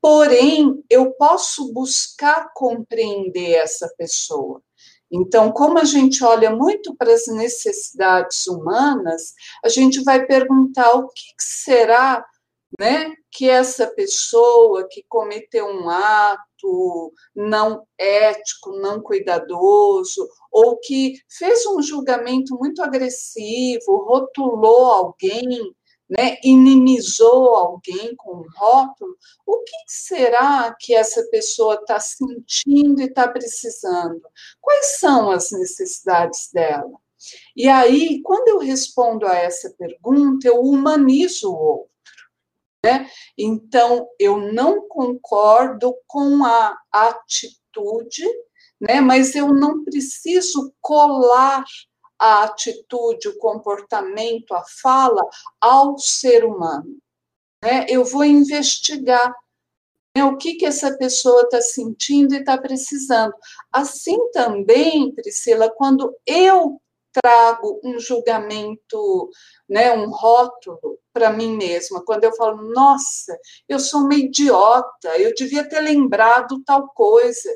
Porém, 0.02 0.84
eu 0.90 1.12
posso 1.12 1.74
buscar 1.74 2.52
compreender 2.54 3.56
essa 3.56 3.94
pessoa. 3.98 4.62
Então, 5.12 5.52
como 5.52 5.80
a 5.80 5.84
gente 5.84 6.24
olha 6.24 6.52
muito 6.52 6.96
para 6.96 7.12
as 7.12 7.28
necessidades 7.28 8.46
humanas, 8.48 9.34
a 9.64 9.70
gente 9.70 10.04
vai 10.04 10.26
perguntar 10.26 10.94
o 10.94 11.08
que 11.10 11.34
será 11.40 12.24
né, 12.80 13.12
que 13.32 13.50
essa 13.50 13.88
pessoa 13.88 14.88
que 14.90 15.04
cometeu 15.08 15.68
um 15.68 15.90
ato 15.90 17.14
não 17.36 17.86
ético, 17.98 18.72
não 18.80 19.02
cuidadoso, 19.02 20.28
ou 20.52 20.78
que 20.78 21.16
fez 21.30 21.66
um 21.66 21.82
julgamento 21.82 22.58
muito 22.58 22.82
agressivo, 22.82 24.04
rotulou 24.06 24.86
alguém, 24.86 25.74
né, 26.10 26.38
inimizou 26.44 27.56
alguém 27.56 28.16
com 28.16 28.38
um 28.38 28.46
rótulo, 28.58 29.16
o 29.46 29.60
que 29.64 29.78
será 29.88 30.76
que 30.80 30.96
essa 30.96 31.24
pessoa 31.30 31.76
está 31.76 32.00
sentindo 32.00 33.00
e 33.00 33.06
está 33.06 33.28
precisando? 33.28 34.22
Quais 34.60 35.00
são 35.00 35.30
as 35.30 35.52
necessidades 35.52 36.50
dela? 36.52 37.00
E 37.56 37.68
aí, 37.68 38.22
quando 38.24 38.48
eu 38.48 38.60
respondo 38.60 39.28
a 39.28 39.36
essa 39.36 39.70
pergunta, 39.78 40.48
eu 40.48 40.62
humanizo 40.62 41.52
o 41.52 41.56
outro. 41.56 41.90
Né? 42.84 43.10
Então, 43.38 44.08
eu 44.18 44.38
não 44.54 44.88
concordo 44.88 45.94
com 46.08 46.46
a 46.46 46.78
atitude, 46.92 48.26
né? 48.80 49.02
mas 49.02 49.36
eu 49.36 49.54
não 49.54 49.84
preciso 49.84 50.74
colar 50.80 51.66
a 52.18 52.44
atitude, 52.44 53.30
o 53.30 53.38
comportamento, 53.38 54.54
a 54.54 54.64
fala 54.82 55.22
ao 55.60 55.98
ser 55.98 56.46
humano. 56.46 56.98
Né? 57.64 57.86
Eu 57.90 58.06
vou 58.06 58.24
investigar 58.24 59.34
né, 60.16 60.24
o 60.24 60.38
que, 60.38 60.56
que 60.56 60.66
essa 60.66 60.98
pessoa 60.98 61.44
está 61.44 61.62
sentindo 61.62 62.34
e 62.34 62.40
está 62.40 62.58
precisando. 62.58 63.34
Assim 63.72 64.18
também, 64.32 65.14
Priscila, 65.14 65.70
quando 65.70 66.14
eu 66.26 66.82
trago 67.22 67.80
um 67.84 68.00
julgamento, 68.00 69.30
né, 69.68 69.94
um 69.94 70.10
rótulo 70.10 71.00
para 71.14 71.32
mim 71.32 71.58
mesma, 71.58 72.04
quando 72.04 72.24
eu 72.24 72.36
falo, 72.36 72.72
nossa, 72.72 73.38
eu 73.68 73.80
sou 73.80 74.02
uma 74.02 74.16
idiota, 74.16 75.18
eu 75.18 75.34
devia 75.34 75.68
ter 75.68 75.82
lembrado 75.82 76.62
tal 76.66 76.88
coisa. 76.90 77.50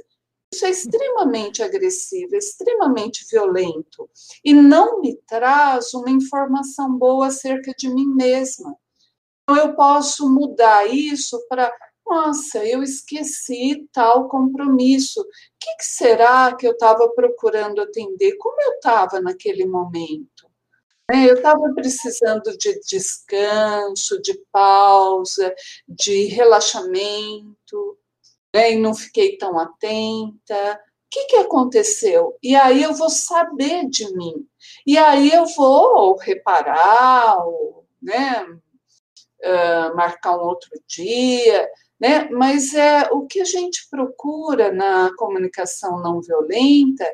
Isso 0.53 0.65
é 0.65 0.69
extremamente 0.69 1.63
agressivo, 1.63 2.35
extremamente 2.35 3.25
violento 3.31 4.07
e 4.43 4.53
não 4.53 5.01
me 5.01 5.15
traz 5.27 5.93
uma 5.95 6.11
informação 6.11 6.95
boa 6.95 7.27
acerca 7.27 7.73
de 7.75 7.89
mim 7.89 8.05
mesma. 8.05 8.75
Então, 9.43 9.57
eu 9.57 9.75
posso 9.75 10.29
mudar 10.29 10.85
isso 10.87 11.43
para, 11.49 11.71
nossa, 12.13 12.63
eu 12.63 12.83
esqueci 12.83 13.87
tal 13.91 14.27
compromisso. 14.29 15.19
O 15.19 15.25
que, 15.59 15.77
que 15.77 15.85
será 15.85 16.55
que 16.55 16.67
eu 16.67 16.73
estava 16.73 17.09
procurando 17.09 17.81
atender? 17.81 18.37
Como 18.37 18.61
eu 18.61 18.73
estava 18.73 19.19
naquele 19.19 19.65
momento? 19.65 20.47
É, 21.11 21.29
eu 21.29 21.35
estava 21.35 21.73
precisando 21.73 22.55
de 22.57 22.79
descanso, 22.81 24.21
de 24.21 24.39
pausa, 24.51 25.53
de 25.87 26.25
relaxamento 26.27 27.97
né, 28.53 28.73
e 28.73 28.79
não 28.79 28.93
fiquei 28.93 29.37
tão 29.37 29.57
atenta. 29.59 30.75
O 30.75 30.79
que, 31.09 31.25
que 31.25 31.35
aconteceu? 31.37 32.37
E 32.43 32.55
aí 32.55 32.83
eu 32.83 32.93
vou 32.93 33.09
saber 33.09 33.89
de 33.89 34.15
mim. 34.15 34.47
E 34.85 34.97
aí 34.97 35.31
eu 35.31 35.45
vou 35.47 36.15
reparar, 36.17 37.43
ou, 37.45 37.85
né, 38.01 38.45
uh, 39.43 39.95
marcar 39.95 40.37
um 40.37 40.45
outro 40.45 40.69
dia, 40.87 41.69
né? 42.03 42.27
Mas 42.31 42.73
é 42.73 43.07
o 43.13 43.25
que 43.25 43.39
a 43.39 43.45
gente 43.45 43.87
procura 43.89 44.73
na 44.73 45.09
comunicação 45.15 46.01
não 46.01 46.19
violenta 46.19 47.09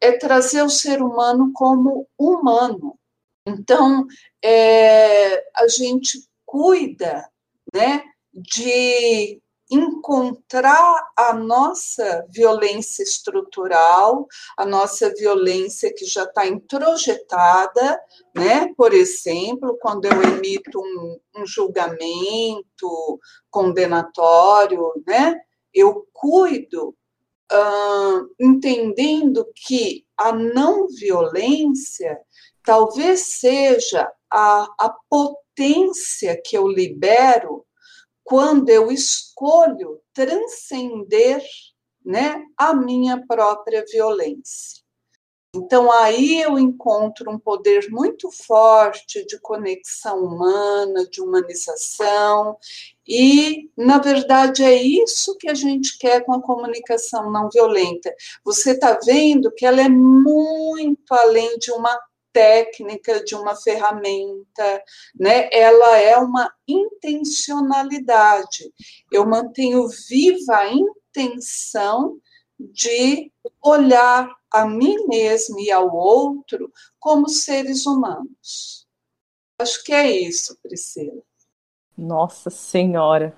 é 0.00 0.10
trazer 0.10 0.62
o 0.62 0.68
ser 0.68 1.00
humano 1.00 1.52
como 1.54 2.08
humano. 2.18 2.98
Então, 3.46 4.04
é, 4.44 5.36
a 5.54 5.68
gente 5.68 6.18
cuida, 6.44 7.24
né, 7.72 8.02
de 8.32 9.40
encontrar 9.70 11.02
a 11.16 11.32
nossa 11.32 12.26
violência 12.30 13.02
estrutural, 13.02 14.26
a 14.56 14.66
nossa 14.66 15.12
violência 15.14 15.92
que 15.94 16.04
já 16.04 16.24
está 16.24 16.46
introjetada, 16.46 18.00
né? 18.34 18.72
Por 18.76 18.92
exemplo, 18.92 19.78
quando 19.80 20.04
eu 20.04 20.22
emito 20.22 20.78
um, 20.78 21.18
um 21.36 21.46
julgamento 21.46 23.18
condenatório, 23.50 24.92
né? 25.06 25.40
Eu 25.72 26.06
cuido, 26.12 26.94
uh, 27.52 28.28
entendendo 28.38 29.46
que 29.54 30.04
a 30.16 30.32
não 30.32 30.86
violência 30.88 32.18
talvez 32.62 33.38
seja 33.38 34.10
a, 34.30 34.66
a 34.78 34.94
potência 35.08 36.40
que 36.44 36.56
eu 36.56 36.68
libero 36.68 37.64
quando 38.24 38.68
eu 38.70 38.90
escolho 38.90 40.00
transcender 40.12 41.44
né, 42.04 42.42
a 42.56 42.74
minha 42.74 43.24
própria 43.26 43.84
violência. 43.90 44.82
Então, 45.56 45.90
aí 45.92 46.42
eu 46.42 46.58
encontro 46.58 47.30
um 47.30 47.38
poder 47.38 47.88
muito 47.88 48.28
forte 48.32 49.24
de 49.24 49.38
conexão 49.38 50.24
humana, 50.24 51.08
de 51.08 51.22
humanização, 51.22 52.56
e, 53.06 53.70
na 53.76 53.98
verdade, 53.98 54.64
é 54.64 54.74
isso 54.74 55.36
que 55.36 55.48
a 55.48 55.54
gente 55.54 55.96
quer 55.96 56.24
com 56.24 56.32
a 56.32 56.42
comunicação 56.42 57.30
não 57.30 57.48
violenta. 57.48 58.12
Você 58.44 58.72
está 58.72 58.98
vendo 59.04 59.52
que 59.52 59.64
ela 59.64 59.80
é 59.80 59.88
muito 59.88 61.12
além 61.12 61.56
de 61.58 61.70
uma 61.70 61.96
técnica, 62.34 63.24
de 63.24 63.34
uma 63.36 63.54
ferramenta, 63.54 64.82
né? 65.18 65.48
Ela 65.52 65.98
é 65.98 66.18
uma 66.18 66.52
intencionalidade. 66.68 68.70
Eu 69.10 69.24
mantenho 69.24 69.88
viva 70.08 70.56
a 70.56 70.70
intenção 70.70 72.18
de 72.58 73.32
olhar 73.62 74.28
a 74.52 74.66
mim 74.66 75.06
mesmo 75.06 75.58
e 75.60 75.70
ao 75.70 75.94
outro 75.94 76.70
como 76.98 77.28
seres 77.28 77.86
humanos. 77.86 78.86
Acho 79.60 79.84
que 79.84 79.92
é 79.92 80.10
isso, 80.10 80.58
Priscila. 80.62 81.22
Nossa 81.96 82.50
Senhora. 82.50 83.32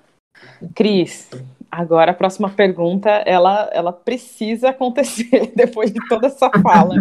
Cris, 0.75 1.29
agora 1.71 2.11
a 2.11 2.15
próxima 2.15 2.49
pergunta, 2.49 3.09
ela, 3.25 3.69
ela 3.73 3.91
precisa 3.91 4.69
acontecer 4.69 5.51
depois 5.55 5.91
de 5.91 5.99
toda 6.07 6.27
essa 6.27 6.49
fala. 6.61 6.95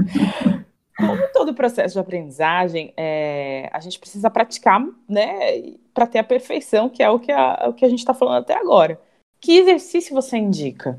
Como 0.97 1.31
todo 1.33 1.55
processo 1.55 1.95
de 1.95 2.01
aprendizagem, 2.01 2.93
é, 2.97 3.69
a 3.73 3.81
gente 3.81 3.99
precisa 3.99 4.31
praticar, 4.31 4.83
né, 5.09 5.77
para 5.93 6.07
ter 6.07 6.19
a 6.19 6.25
perfeição, 6.25 6.89
que 6.89 7.03
é 7.03 7.11
o 7.11 7.19
que 7.19 7.31
a, 7.31 7.69
o 7.69 7.75
que 7.75 7.85
a 7.85 7.89
gente 7.89 7.99
está 7.99 8.15
falando 8.15 8.43
até 8.43 8.59
agora. 8.59 8.99
Que 9.41 9.59
exercício 9.59 10.15
você 10.15 10.39
indica? 10.39 10.99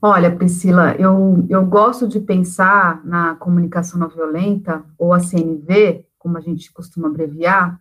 Olha, 0.00 0.34
Priscila, 0.34 0.96
eu, 0.96 1.46
eu 1.48 1.64
gosto 1.64 2.08
de 2.08 2.18
pensar 2.18 3.04
na 3.04 3.36
comunicação 3.36 4.00
não 4.00 4.08
violenta, 4.08 4.84
ou 4.98 5.12
a 5.12 5.20
CNV, 5.20 6.04
como 6.18 6.36
a 6.36 6.40
gente 6.40 6.72
costuma 6.72 7.08
abreviar, 7.08 7.80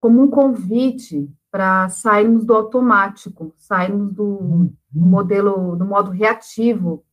como 0.00 0.22
um 0.22 0.30
convite 0.30 1.28
para 1.50 1.88
sairmos 1.88 2.44
do 2.44 2.54
automático, 2.54 3.52
sairmos 3.56 4.12
do, 4.12 4.70
do 4.90 5.00
modelo, 5.06 5.76
do 5.76 5.84
modo 5.84 6.10
reativo 6.10 7.04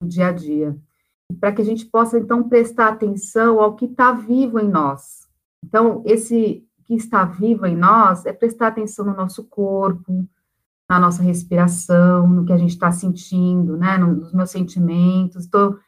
do 0.00 0.08
dia 0.08 0.28
a 0.28 0.32
dia, 0.32 0.76
para 1.40 1.52
que 1.52 1.60
a 1.60 1.64
gente 1.64 1.86
possa, 1.86 2.18
então, 2.18 2.48
prestar 2.48 2.88
atenção 2.88 3.60
ao 3.60 3.76
que 3.76 3.84
está 3.84 4.12
vivo 4.12 4.58
em 4.58 4.68
nós. 4.68 5.28
Então, 5.64 6.02
esse 6.06 6.64
que 6.84 6.94
está 6.94 7.24
vivo 7.24 7.66
em 7.66 7.76
nós 7.76 8.24
é 8.24 8.32
prestar 8.32 8.68
atenção 8.68 9.04
no 9.04 9.14
nosso 9.14 9.44
corpo, 9.44 10.26
na 10.88 10.98
nossa 10.98 11.22
respiração, 11.22 12.26
no 12.26 12.46
que 12.46 12.52
a 12.52 12.56
gente 12.56 12.70
está 12.70 12.90
sentindo, 12.90 13.76
né, 13.76 13.98
nos 13.98 14.32
meus 14.32 14.50
sentimentos. 14.50 15.46
Tô, 15.46 15.78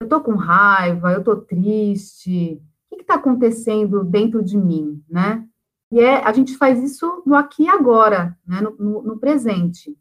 eu 0.00 0.04
estou 0.04 0.20
com 0.20 0.36
raiva, 0.36 1.12
eu 1.12 1.18
estou 1.18 1.36
triste. 1.36 2.62
O 2.90 2.96
que 2.96 3.02
está 3.02 3.14
acontecendo 3.14 4.04
dentro 4.04 4.42
de 4.42 4.56
mim, 4.56 5.02
né? 5.10 5.44
E 5.90 6.00
é, 6.00 6.24
a 6.24 6.32
gente 6.32 6.56
faz 6.56 6.82
isso 6.82 7.22
no 7.26 7.34
aqui 7.34 7.64
e 7.64 7.68
agora, 7.68 8.36
né, 8.46 8.60
no, 8.60 8.76
no, 8.78 9.02
no 9.02 9.18
presente. 9.18 9.96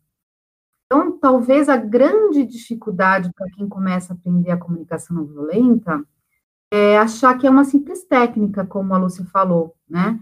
Então, 0.86 1.18
talvez 1.18 1.68
a 1.68 1.78
grande 1.78 2.46
dificuldade 2.46 3.32
para 3.34 3.50
quem 3.52 3.68
começa 3.68 4.14
a 4.14 4.16
aprender 4.16 4.52
a 4.52 4.58
comunicação 4.58 5.16
não 5.16 5.26
violenta 5.26 6.04
é 6.72 6.98
achar 6.98 7.38
que 7.38 7.48
é 7.48 7.50
uma 7.50 7.64
simples 7.64 8.04
técnica, 8.04 8.66
como 8.66 8.94
a 8.94 8.98
Lúcia 8.98 9.26
falou, 9.26 9.76
né? 9.90 10.20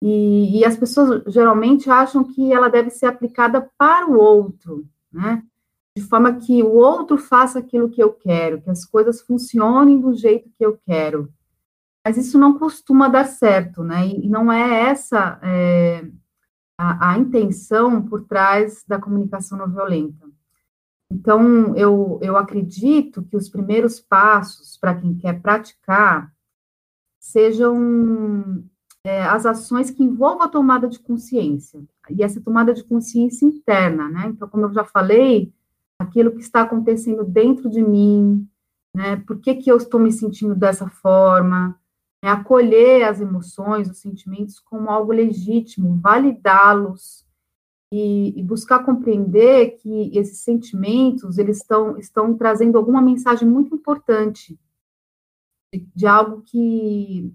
E, 0.00 0.60
e, 0.60 0.64
as 0.64 0.76
pessoas 0.76 1.22
geralmente 1.26 1.90
acham 1.90 2.22
que 2.22 2.52
ela 2.52 2.68
deve 2.68 2.90
ser 2.90 3.06
aplicada 3.06 3.70
para 3.78 4.06
o 4.06 4.18
outro, 4.18 4.86
né? 5.10 5.42
De 5.96 6.02
forma 6.02 6.34
que 6.34 6.62
o 6.62 6.72
outro 6.74 7.16
faça 7.16 7.58
aquilo 7.58 7.88
que 7.88 8.02
eu 8.02 8.12
quero, 8.12 8.60
que 8.60 8.70
as 8.70 8.84
coisas 8.84 9.22
funcionem 9.22 9.98
do 9.98 10.14
jeito 10.14 10.50
que 10.56 10.64
eu 10.64 10.78
quero. 10.86 11.32
Mas 12.04 12.18
isso 12.18 12.38
não 12.38 12.58
costuma 12.58 13.08
dar 13.08 13.24
certo, 13.24 13.82
né? 13.82 14.06
E 14.06 14.28
não 14.28 14.52
é 14.52 14.90
essa 14.90 15.40
é, 15.42 16.06
a, 16.78 17.12
a, 17.12 17.18
intenção 17.18 18.02
por 18.02 18.24
trás 18.24 18.84
da 18.86 19.00
comunicação 19.00 19.58
não 19.58 19.70
violenta. 19.70 20.26
Então, 21.10 21.74
eu, 21.76 22.18
eu 22.22 22.36
acredito 22.36 23.22
que 23.22 23.36
os 23.36 23.48
primeiros 23.48 24.00
passos 24.00 24.76
para 24.76 24.94
quem 24.94 25.16
quer 25.16 25.40
praticar 25.40 26.32
sejam 27.20 28.64
é, 29.04 29.22
as 29.22 29.46
ações 29.46 29.90
que 29.90 30.02
envolvam 30.02 30.42
a 30.42 30.48
tomada 30.48 30.88
de 30.88 30.98
consciência, 30.98 31.80
e 32.10 32.22
essa 32.22 32.40
tomada 32.40 32.74
de 32.74 32.84
consciência 32.84 33.46
interna, 33.46 34.08
né? 34.08 34.26
Então, 34.26 34.48
como 34.48 34.66
eu 34.66 34.72
já 34.72 34.84
falei, 34.84 35.52
aquilo 35.98 36.32
que 36.32 36.40
está 36.40 36.62
acontecendo 36.62 37.24
dentro 37.24 37.70
de 37.70 37.82
mim, 37.82 38.48
né? 38.94 39.16
Por 39.26 39.38
que, 39.40 39.54
que 39.54 39.70
eu 39.70 39.76
estou 39.76 40.00
me 40.00 40.12
sentindo 40.12 40.54
dessa 40.54 40.88
forma? 40.88 41.78
É 42.26 42.28
acolher 42.28 43.04
as 43.04 43.20
emoções, 43.20 43.88
os 43.88 43.98
sentimentos 43.98 44.58
como 44.58 44.90
algo 44.90 45.12
legítimo, 45.12 45.96
validá-los 46.02 47.24
e, 47.92 48.36
e, 48.36 48.42
buscar 48.42 48.84
compreender 48.84 49.76
que 49.76 50.10
esses 50.12 50.40
sentimentos 50.40 51.38
eles 51.38 51.58
estão, 51.58 51.96
estão 51.96 52.36
trazendo 52.36 52.76
alguma 52.76 53.00
mensagem 53.00 53.48
muito 53.48 53.76
importante 53.76 54.58
de, 55.72 55.86
de 55.94 56.04
algo 56.04 56.42
que 56.42 57.32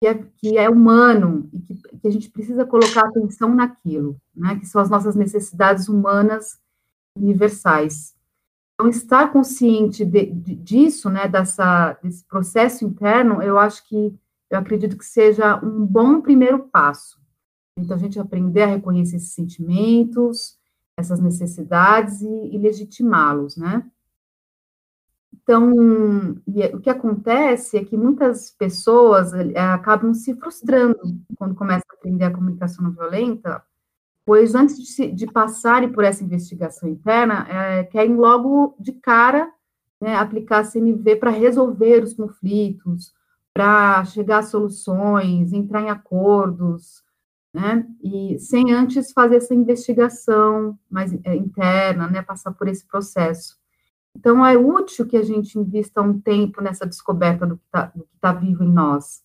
que 0.00 0.08
é, 0.08 0.14
que 0.36 0.58
é 0.58 0.68
humano 0.68 1.48
e 1.52 1.60
que, 1.60 1.74
que, 1.74 2.08
a 2.08 2.10
gente 2.10 2.28
precisa 2.28 2.66
colocar 2.66 3.06
atenção 3.06 3.54
naquilo, 3.54 4.20
né, 4.34 4.58
que 4.58 4.66
são 4.66 4.82
as 4.82 4.90
nossas 4.90 5.14
necessidades 5.14 5.88
humanas 5.88 6.58
universais. 7.16 8.16
Então, 8.74 8.90
estar 8.90 9.32
consciente 9.32 10.04
de, 10.04 10.26
de, 10.26 10.56
disso, 10.56 11.08
né, 11.08 11.28
dessa, 11.28 11.92
desse 12.02 12.24
processo 12.24 12.84
interno, 12.84 13.40
eu 13.40 13.56
acho 13.56 13.88
que, 13.88 14.12
eu 14.50 14.58
acredito 14.58 14.96
que 14.96 15.04
seja 15.04 15.58
um 15.64 15.84
bom 15.84 16.20
primeiro 16.20 16.68
passo. 16.68 17.20
Então, 17.78 17.96
a 17.96 18.00
gente 18.00 18.18
aprender 18.18 18.62
a 18.62 18.66
reconhecer 18.66 19.16
esses 19.16 19.32
sentimentos, 19.32 20.58
essas 20.96 21.20
necessidades 21.20 22.22
e, 22.22 22.54
e 22.54 22.58
legitimá-los, 22.58 23.56
né? 23.56 23.84
Então, 25.32 26.40
é, 26.56 26.74
o 26.74 26.80
que 26.80 26.88
acontece 26.88 27.76
é 27.76 27.84
que 27.84 27.96
muitas 27.96 28.50
pessoas 28.50 29.34
é, 29.34 29.60
acabam 29.60 30.14
se 30.14 30.34
frustrando 30.34 30.98
quando 31.36 31.54
começam 31.54 31.84
a 31.90 31.94
aprender 31.94 32.24
a 32.24 32.32
comunicação 32.32 32.84
não 32.84 32.92
violenta, 32.92 33.62
pois 34.24 34.54
antes 34.54 34.78
de, 34.78 35.12
de 35.12 35.26
passarem 35.26 35.92
por 35.92 36.02
essa 36.02 36.24
investigação 36.24 36.88
interna, 36.88 37.46
é, 37.48 37.84
querem 37.84 38.16
logo 38.16 38.74
de 38.80 38.92
cara 38.92 39.52
né, 40.00 40.16
aplicar 40.16 40.60
a 40.60 40.64
CNV 40.64 41.16
para 41.16 41.30
resolver 41.30 42.02
os 42.02 42.14
conflitos, 42.14 43.12
para 43.54 44.04
chegar 44.04 44.38
a 44.38 44.42
soluções, 44.42 45.52
entrar 45.52 45.80
em 45.80 45.90
acordos, 45.90 47.02
né, 47.54 47.86
e 48.02 48.36
sem 48.40 48.72
antes 48.72 49.12
fazer 49.12 49.36
essa 49.36 49.54
investigação 49.54 50.76
mais 50.90 51.12
é, 51.24 51.36
interna, 51.36 52.08
né, 52.08 52.20
passar 52.20 52.52
por 52.52 52.66
esse 52.66 52.84
processo. 52.84 53.56
Então, 54.16 54.44
é 54.44 54.56
útil 54.56 55.06
que 55.06 55.16
a 55.16 55.22
gente 55.22 55.58
invista 55.58 56.02
um 56.02 56.20
tempo 56.20 56.60
nessa 56.60 56.84
descoberta 56.84 57.46
do 57.46 57.56
que 57.56 57.64
está 57.66 57.92
tá 58.20 58.32
vivo 58.32 58.64
em 58.64 58.72
nós, 58.72 59.22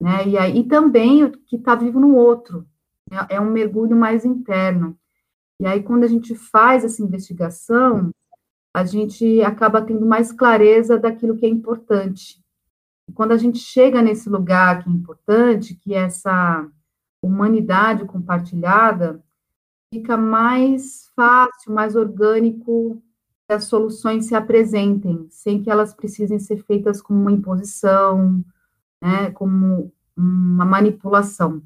né? 0.00 0.26
E 0.26 0.36
aí 0.36 0.64
também 0.64 1.24
o 1.24 1.30
que 1.30 1.56
está 1.56 1.76
vivo 1.76 2.00
no 2.00 2.16
outro, 2.16 2.66
é, 3.10 3.36
é 3.36 3.40
um 3.40 3.50
mergulho 3.50 3.96
mais 3.96 4.24
interno. 4.24 4.98
E 5.60 5.66
aí, 5.66 5.80
quando 5.82 6.02
a 6.02 6.08
gente 6.08 6.34
faz 6.34 6.84
essa 6.84 7.02
investigação, 7.02 8.10
a 8.74 8.84
gente 8.84 9.40
acaba 9.42 9.80
tendo 9.80 10.04
mais 10.04 10.32
clareza 10.32 10.98
daquilo 10.98 11.36
que 11.36 11.46
é 11.46 11.48
importante. 11.48 12.41
E 13.08 13.12
quando 13.12 13.32
a 13.32 13.36
gente 13.36 13.58
chega 13.58 14.02
nesse 14.02 14.28
lugar 14.28 14.82
que 14.82 14.88
é 14.88 14.92
importante, 14.92 15.74
que 15.74 15.94
é 15.94 16.04
essa 16.04 16.68
humanidade 17.22 18.04
compartilhada, 18.04 19.22
fica 19.92 20.16
mais 20.16 21.10
fácil, 21.14 21.72
mais 21.72 21.94
orgânico 21.94 23.02
as 23.48 23.64
soluções 23.64 24.26
se 24.26 24.34
apresentem, 24.34 25.26
sem 25.30 25.62
que 25.62 25.70
elas 25.70 25.94
precisem 25.94 26.38
ser 26.38 26.64
feitas 26.64 27.02
como 27.02 27.20
uma 27.20 27.32
imposição, 27.32 28.42
né, 29.00 29.30
como 29.32 29.92
uma 30.16 30.64
manipulação. 30.64 31.62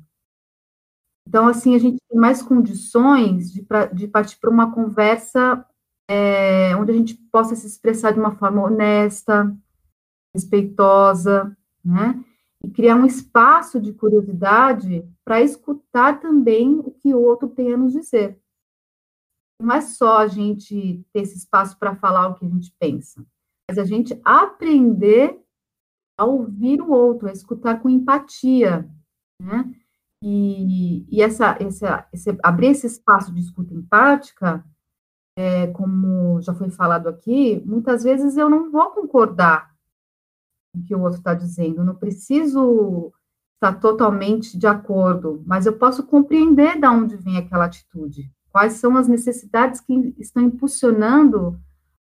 Então, 1.28 1.48
assim, 1.48 1.74
a 1.74 1.78
gente 1.78 1.98
tem 2.08 2.18
mais 2.18 2.42
condições 2.42 3.52
de, 3.52 3.62
pra, 3.62 3.86
de 3.86 4.06
partir 4.06 4.38
para 4.38 4.50
uma 4.50 4.72
conversa 4.72 5.64
é, 6.08 6.74
onde 6.76 6.92
a 6.92 6.94
gente 6.94 7.14
possa 7.32 7.56
se 7.56 7.66
expressar 7.66 8.12
de 8.12 8.20
uma 8.20 8.36
forma 8.36 8.62
honesta, 8.62 9.54
respeitosa, 10.36 11.56
né? 11.84 12.22
E 12.62 12.70
criar 12.70 12.96
um 12.96 13.06
espaço 13.06 13.80
de 13.80 13.92
curiosidade 13.92 15.04
para 15.24 15.40
escutar 15.40 16.20
também 16.20 16.78
o 16.78 16.90
que 16.90 17.14
o 17.14 17.20
outro 17.20 17.48
tem 17.48 17.72
a 17.72 17.76
nos 17.76 17.92
dizer 17.92 18.40
não 19.60 19.74
é 19.74 19.80
só 19.80 20.18
a 20.18 20.26
gente 20.26 21.04
ter 21.12 21.20
esse 21.20 21.36
espaço 21.36 21.78
para 21.78 21.96
falar 21.96 22.28
o 22.28 22.34
que 22.34 22.44
a 22.44 22.48
gente 22.48 22.74
pensa, 22.78 23.24
mas 23.68 23.78
a 23.78 23.84
gente 23.84 24.18
aprender 24.24 25.40
a 26.18 26.24
ouvir 26.24 26.80
o 26.80 26.90
outro, 26.90 27.28
a 27.28 27.32
escutar 27.32 27.80
com 27.80 27.88
empatia, 27.88 28.88
né? 29.40 29.70
E, 30.22 31.06
e 31.10 31.22
essa, 31.22 31.56
essa, 31.60 32.08
esse, 32.12 32.36
abrir 32.42 32.68
esse 32.68 32.86
espaço 32.86 33.32
de 33.32 33.40
escuta 33.40 33.74
empática, 33.74 34.64
é, 35.38 35.66
como 35.68 36.40
já 36.40 36.54
foi 36.54 36.70
falado 36.70 37.06
aqui, 37.06 37.62
muitas 37.66 38.02
vezes 38.02 38.36
eu 38.36 38.48
não 38.48 38.70
vou 38.70 38.90
concordar 38.90 39.75
o 40.78 40.84
que 40.84 40.94
o 40.94 41.00
outro 41.00 41.18
está 41.18 41.34
dizendo, 41.34 41.84
não 41.84 41.94
preciso 41.94 43.12
estar 43.54 43.80
totalmente 43.80 44.58
de 44.58 44.66
acordo, 44.66 45.42
mas 45.46 45.66
eu 45.66 45.72
posso 45.74 46.04
compreender 46.04 46.78
de 46.78 46.86
onde 46.86 47.16
vem 47.16 47.38
aquela 47.38 47.64
atitude 47.64 48.30
quais 48.56 48.72
são 48.72 48.96
as 48.96 49.06
necessidades 49.06 49.82
que 49.82 50.14
estão 50.16 50.42
impulsionando 50.42 51.60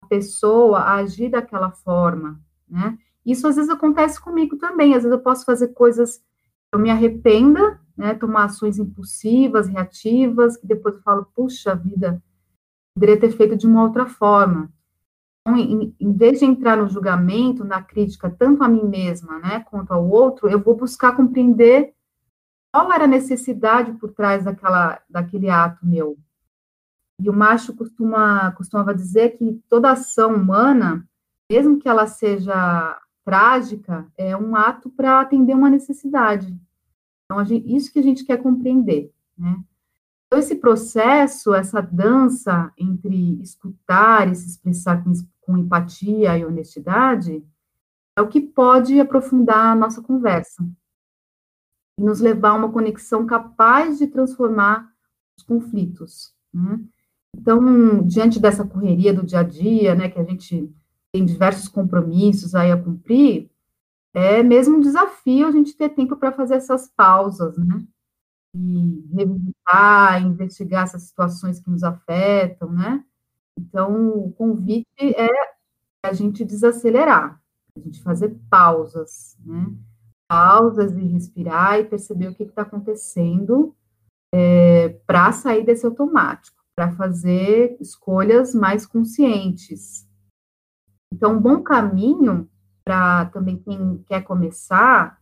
a 0.03 0.09
pessoa 0.09 0.81
a 0.81 0.95
agir 0.95 1.31
daquela 1.31 1.71
forma, 1.71 2.41
né? 2.69 2.99
Isso 3.25 3.47
às 3.47 3.55
vezes 3.55 3.71
acontece 3.71 4.21
comigo 4.21 4.57
também, 4.57 4.97
às 4.97 5.05
vezes 5.05 5.17
eu 5.17 5.23
posso 5.23 5.45
fazer 5.45 5.69
coisas 5.69 6.17
que 6.19 6.25
eu 6.73 6.81
me 6.81 6.91
arrependa, 6.91 7.79
né, 7.97 8.15
tomar 8.15 8.47
ações 8.47 8.77
impulsivas, 8.77 9.69
reativas, 9.69 10.57
que 10.57 10.67
depois 10.67 10.97
eu 10.97 11.03
falo, 11.03 11.29
puxa 11.33 11.77
vida, 11.77 12.21
poderia 12.93 13.21
ter 13.21 13.31
feito 13.31 13.55
de 13.55 13.69
uma 13.69 13.85
outra 13.85 14.07
forma. 14.07 14.69
Então, 15.43 15.57
em, 15.57 15.95
em, 15.99 16.13
vez 16.13 16.39
de 16.39 16.45
entrar 16.45 16.77
no 16.77 16.89
julgamento, 16.89 17.65
na 17.65 17.83
crítica, 17.83 18.31
tanto 18.31 18.63
a 18.63 18.69
mim 18.69 18.85
mesma, 18.85 19.39
né, 19.41 19.61
quanto 19.61 19.93
ao 19.93 20.09
outro, 20.09 20.49
eu 20.49 20.61
vou 20.61 20.77
buscar 20.77 21.17
compreender 21.17 21.93
qual 22.73 22.93
era 22.93 23.05
a 23.05 23.09
necessidade 23.09 23.93
por 23.95 24.13
trás 24.13 24.45
daquela, 24.45 25.03
daquele 25.11 25.51
ato 25.51 25.85
meu, 25.85 26.17
e 27.23 27.29
o 27.31 27.33
macho 27.33 27.75
costuma, 27.75 28.51
costumava 28.53 28.95
dizer 28.95 29.37
que 29.37 29.63
toda 29.69 29.93
ação 29.93 30.35
humana, 30.35 31.09
mesmo 31.51 31.79
que 31.79 31.89
ela 31.89 32.07
seja 32.07 33.01
trágica, 33.25 34.11
é 34.19 34.37
um 34.37 34.57
ato 34.57 34.91
para 34.91 35.21
atender 35.21 35.55
uma 35.55 35.71
necessidade. 35.71 36.57
Então, 37.25 37.45
gente, 37.45 37.73
isso 37.73 37.93
que 37.93 38.01
a 38.01 38.03
gente 38.03 38.25
quer 38.25 38.39
compreender, 38.39 39.13
né? 39.39 39.63
Então, 40.27 40.41
esse 40.41 40.57
processo, 40.57 41.55
essa 41.55 41.81
dança 41.81 42.73
entre 42.77 43.41
escutar 43.43 44.33
e 44.33 44.35
se 44.35 44.49
expressar 44.49 45.05
com, 45.05 45.13
com 45.43 45.59
empatia 45.59 46.39
e 46.39 46.45
honestidade, 46.45 47.45
é 48.17 48.23
o 48.23 48.29
que 48.29 48.41
pode 48.41 48.99
aprofundar 49.01 49.73
a 49.73 49.77
nossa 49.77 50.03
conversa 50.03 50.67
e 51.99 52.03
nos 52.03 52.21
levar 52.21 52.51
a 52.51 52.55
uma 52.55 52.73
conexão 52.73 53.27
capaz 53.27 53.99
de 53.99 54.07
transformar 54.07 54.91
os 55.39 55.45
conflitos. 55.45 56.35
Né? 56.53 56.81
Então, 57.37 58.03
diante 58.07 58.41
dessa 58.41 58.67
correria 58.67 59.13
do 59.13 59.25
dia 59.25 59.41
a 59.41 59.43
dia, 59.43 59.95
né, 59.95 60.09
que 60.09 60.19
a 60.19 60.25
gente 60.25 60.73
tem 61.13 61.25
diversos 61.25 61.69
compromissos 61.69 62.55
aí 62.55 62.71
a 62.71 62.83
cumprir, 62.83 63.51
é 64.15 64.43
mesmo 64.43 64.77
um 64.77 64.81
desafio 64.81 65.47
a 65.47 65.51
gente 65.51 65.77
ter 65.77 65.91
tempo 65.91 66.17
para 66.17 66.33
fazer 66.33 66.55
essas 66.55 66.89
pausas, 66.89 67.57
né? 67.57 67.83
E 68.55 69.09
revisitar, 69.15 70.23
investigar 70.23 70.85
essas 70.85 71.05
situações 71.05 71.61
que 71.61 71.71
nos 71.71 71.83
afetam, 71.83 72.71
né? 72.71 73.03
Então, 73.59 74.11
o 74.19 74.33
convite 74.33 74.87
é 75.01 75.29
a 76.05 76.13
gente 76.13 76.45
desacelerar, 76.45 77.41
a 77.77 77.81
gente 77.81 78.03
fazer 78.03 78.37
pausas, 78.51 79.37
né? 79.45 79.73
Pausas 80.29 80.93
e 80.93 81.03
respirar 81.07 81.79
e 81.79 81.85
perceber 81.85 82.29
o 82.29 82.35
que 82.35 82.45
está 82.45 82.63
acontecendo 82.63 83.75
é, 84.35 84.89
para 85.07 85.31
sair 85.33 85.65
desse 85.65 85.85
automático, 85.85 86.65
para 86.75 86.91
fazer 86.93 87.77
escolhas 87.81 88.55
mais 88.55 88.87
conscientes. 88.87 90.09
Então, 91.13 91.37
um 91.37 91.41
bom 91.41 91.63
caminho 91.63 92.49
para 92.85 93.27
também 93.27 93.59
quem 93.59 94.03
quer 94.09 94.23
começar, 94.23 95.21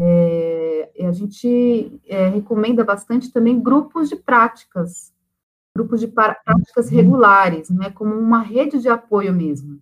é, 0.00 0.90
a 1.00 1.12
gente 1.12 2.00
é, 2.06 2.28
recomenda 2.28 2.84
bastante 2.84 3.32
também 3.32 3.60
grupos 3.60 4.08
de 4.08 4.16
práticas, 4.16 5.12
grupos 5.74 6.00
de 6.00 6.08
práticas 6.08 6.88
regulares, 6.88 7.70
né, 7.70 7.90
como 7.90 8.14
uma 8.14 8.40
rede 8.40 8.78
de 8.78 8.88
apoio 8.88 9.32
mesmo, 9.32 9.80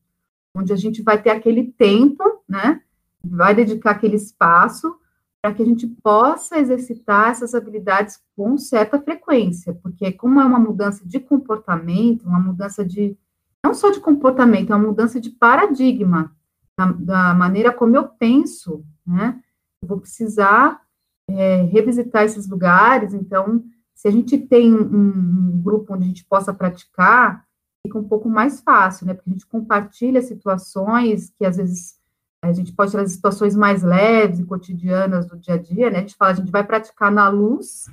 onde 0.55 0.73
a 0.73 0.77
gente 0.77 1.03
vai 1.03 1.21
ter 1.21 1.31
aquele 1.31 1.73
tempo, 1.73 2.23
né, 2.49 2.83
vai 3.25 3.55
dedicar 3.55 3.93
aquele 3.93 4.17
espaço 4.17 4.95
para 5.41 5.55
que 5.55 5.63
a 5.63 5.65
gente 5.65 5.87
possa 5.87 6.59
exercitar 6.59 7.31
essas 7.31 7.55
habilidades 7.55 8.21
com 8.37 8.59
certa 8.59 9.01
frequência, 9.01 9.73
porque 9.83 10.13
como 10.13 10.41
é 10.41 10.45
uma 10.45 10.59
mudança 10.59 11.07
de 11.07 11.21
comportamento, 11.21 12.27
uma 12.27 12.41
mudança 12.41 12.85
de 12.85 13.17
não 13.65 13.75
só 13.75 13.91
de 13.91 14.01
comportamento, 14.01 14.73
é 14.73 14.77
uma 14.77 14.89
mudança 14.89 15.21
de 15.21 15.31
paradigma, 15.31 16.33
da, 16.77 16.93
da 16.93 17.35
maneira 17.35 17.73
como 17.73 17.97
eu 17.97 18.07
penso, 18.07 18.85
né? 19.07 19.41
Eu 19.83 19.89
vou 19.89 20.01
precisar 20.01 20.81
é, 21.29 21.63
revisitar 21.63 22.25
esses 22.25 22.49
lugares, 22.49 23.13
então, 23.13 23.65
se 23.99 24.07
a 24.07 24.13
gente 24.13 24.39
tem 24.39 24.73
um, 24.73 24.81
um, 24.81 25.61
grupo 25.61 25.93
onde 25.93 26.05
a 26.05 26.07
gente 26.07 26.25
possa 26.25 26.55
praticar, 26.55 27.45
fica 27.85 27.99
um 27.99 28.07
pouco 28.07 28.29
mais 28.29 28.61
fácil, 28.61 29.09
né? 29.09 29.15
Porque 29.15 29.29
a 29.29 29.33
gente 29.33 29.47
compartilha 29.47 30.23
situações 30.23 31.35
que 31.37 31.45
às 31.45 31.57
vezes 31.57 31.99
a 32.41 32.53
gente 32.53 32.73
pode 32.73 32.93
trazer 32.93 33.13
situações 33.13 33.57
mais 33.57 33.83
leves 33.83 34.39
e 34.39 34.45
cotidianas 34.45 35.27
do 35.27 35.37
dia 35.37 35.55
a 35.55 35.59
dia, 35.59 35.91
né? 35.91 35.99
A 35.99 36.01
gente 36.03 36.15
fala, 36.15 36.31
a 36.31 36.35
gente 36.35 36.53
vai 36.53 36.63
praticar 36.63 37.11
na 37.11 37.29
luz, 37.29 37.91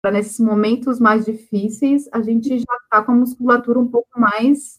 para 0.00 0.10
nesses 0.10 0.40
momentos 0.40 0.98
mais 0.98 1.26
difíceis 1.26 2.08
a 2.12 2.22
gente 2.22 2.58
já 2.58 2.74
está 2.84 3.02
com 3.02 3.12
a 3.12 3.16
musculatura 3.16 3.78
um 3.78 3.88
pouco 3.88 4.18
mais 4.18 4.78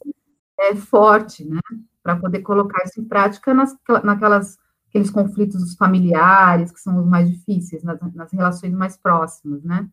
é, 0.60 0.76
forte, 0.76 1.46
né? 1.46 1.60
para 2.02 2.16
poder 2.16 2.40
colocar 2.40 2.84
isso 2.84 3.00
em 3.00 3.06
prática 3.06 3.54
nas, 3.54 3.78
naquelas 4.04 4.58
aqueles 4.90 5.12
conflitos 5.12 5.76
familiares 5.76 6.72
que 6.72 6.80
são 6.80 6.98
os 7.00 7.06
mais 7.06 7.30
difíceis, 7.30 7.84
nas, 7.84 8.00
nas 8.16 8.32
relações 8.32 8.74
mais 8.74 8.98
próximas, 8.98 9.62
né? 9.64 9.88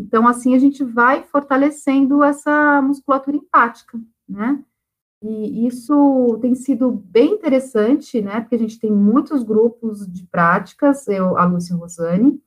Então, 0.00 0.26
assim, 0.26 0.54
a 0.54 0.58
gente 0.58 0.82
vai 0.82 1.22
fortalecendo 1.22 2.22
essa 2.22 2.80
musculatura 2.82 3.36
empática, 3.36 4.00
né? 4.28 4.62
E 5.22 5.66
isso 5.66 6.38
tem 6.40 6.54
sido 6.54 6.90
bem 6.90 7.34
interessante, 7.34 8.22
né? 8.22 8.40
Porque 8.40 8.54
a 8.54 8.58
gente 8.58 8.80
tem 8.80 8.90
muitos 8.90 9.42
grupos 9.42 10.10
de 10.10 10.26
práticas, 10.26 11.06
eu, 11.08 11.36
a 11.36 11.44
Lúcia 11.44 11.76
Rosane, 11.76 12.42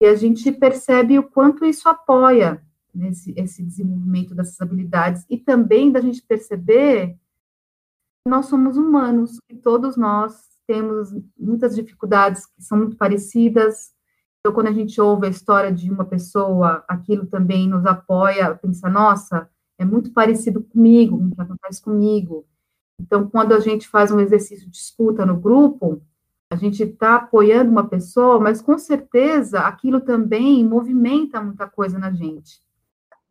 e 0.00 0.06
a 0.06 0.14
gente 0.14 0.50
percebe 0.50 1.18
o 1.18 1.22
quanto 1.22 1.64
isso 1.64 1.88
apoia 1.88 2.62
nesse, 2.94 3.34
esse 3.36 3.62
desenvolvimento 3.62 4.34
dessas 4.34 4.60
habilidades 4.60 5.26
e 5.28 5.36
também 5.36 5.92
da 5.92 6.00
gente 6.00 6.22
perceber 6.22 7.16
nós 8.26 8.46
somos 8.46 8.76
humanos 8.76 9.38
e 9.48 9.54
todos 9.54 9.96
nós 9.96 10.42
temos 10.66 11.14
muitas 11.38 11.76
dificuldades 11.76 12.46
que 12.46 12.62
são 12.62 12.78
muito 12.78 12.96
parecidas. 12.96 13.94
Então, 14.46 14.54
quando 14.54 14.68
a 14.68 14.72
gente 14.72 15.00
ouve 15.00 15.26
a 15.26 15.30
história 15.30 15.72
de 15.72 15.90
uma 15.90 16.04
pessoa, 16.04 16.84
aquilo 16.86 17.26
também 17.26 17.68
nos 17.68 17.84
apoia 17.84 18.46
a 18.46 18.54
pensar, 18.54 18.88
nossa, 18.88 19.50
é 19.76 19.84
muito 19.84 20.12
parecido 20.12 20.62
comigo, 20.62 21.18
com 21.18 21.24
o 21.24 21.34
que 21.34 21.40
acontece 21.40 21.82
comigo. 21.82 22.46
Então, 22.96 23.28
quando 23.28 23.52
a 23.52 23.58
gente 23.58 23.88
faz 23.88 24.12
um 24.12 24.20
exercício 24.20 24.70
de 24.70 24.76
escuta 24.76 25.26
no 25.26 25.36
grupo, 25.36 26.00
a 26.48 26.54
gente 26.54 26.80
está 26.84 27.16
apoiando 27.16 27.72
uma 27.72 27.88
pessoa, 27.88 28.38
mas 28.38 28.62
com 28.62 28.78
certeza 28.78 29.62
aquilo 29.62 30.00
também 30.00 30.64
movimenta 30.64 31.42
muita 31.42 31.66
coisa 31.66 31.98
na 31.98 32.12
gente. 32.12 32.62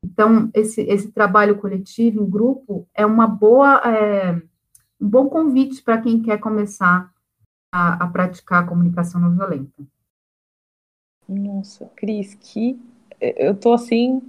Então, 0.04 0.49
esse, 0.54 0.82
esse 0.82 1.13
trabalho 1.13 1.56
coletivo, 1.56 2.21
em 2.21 2.30
grupo, 2.30 2.89
é 2.93 3.06
uma 3.06 3.25
boa. 3.25 3.78
É, 3.86 4.34
um 4.99 5.08
bom 5.08 5.30
convite 5.30 5.82
para 5.82 6.01
quem 6.01 6.21
quer 6.21 6.39
começar 6.39 7.10
a, 7.71 8.04
a, 8.04 8.08
praticar 8.08 8.63
a 8.63 8.67
comunicação 8.67 9.21
não 9.21 9.34
violenta. 9.34 9.94
Nossa, 11.27 11.89
Cris, 11.95 12.35
que 12.35 12.79
eu 13.19 13.55
tô 13.55 13.73
assim. 13.73 14.21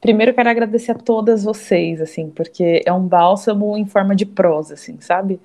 Primeiro 0.00 0.34
quero 0.34 0.48
agradecer 0.48 0.92
a 0.92 0.98
todas 0.98 1.44
vocês, 1.44 2.00
assim, 2.00 2.30
porque 2.30 2.82
é 2.84 2.92
um 2.92 3.06
bálsamo 3.06 3.76
em 3.76 3.86
forma 3.86 4.14
de 4.14 4.26
prosa, 4.26 4.74
assim, 4.74 5.00
sabe? 5.00 5.40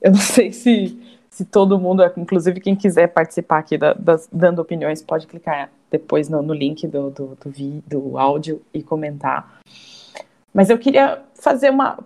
Eu 0.00 0.12
não 0.12 0.20
sei 0.20 0.52
se, 0.52 0.98
se 1.30 1.44
todo 1.44 1.78
mundo, 1.78 2.02
inclusive 2.16 2.60
quem 2.60 2.76
quiser 2.76 3.08
participar 3.08 3.58
aqui 3.58 3.76
da, 3.76 3.92
das, 3.94 4.28
dando 4.32 4.60
opiniões, 4.60 5.02
pode 5.02 5.26
clicar 5.26 5.70
depois 5.90 6.28
no, 6.28 6.42
no 6.42 6.54
link 6.54 6.86
do, 6.86 7.10
do, 7.10 7.38
do, 7.42 7.50
vídeo, 7.50 7.82
do 7.86 8.18
áudio 8.18 8.62
e 8.72 8.82
comentar. 8.82 9.60
Mas 10.52 10.70
eu 10.70 10.78
queria 10.78 11.22
fazer 11.34 11.70
uma 11.70 11.98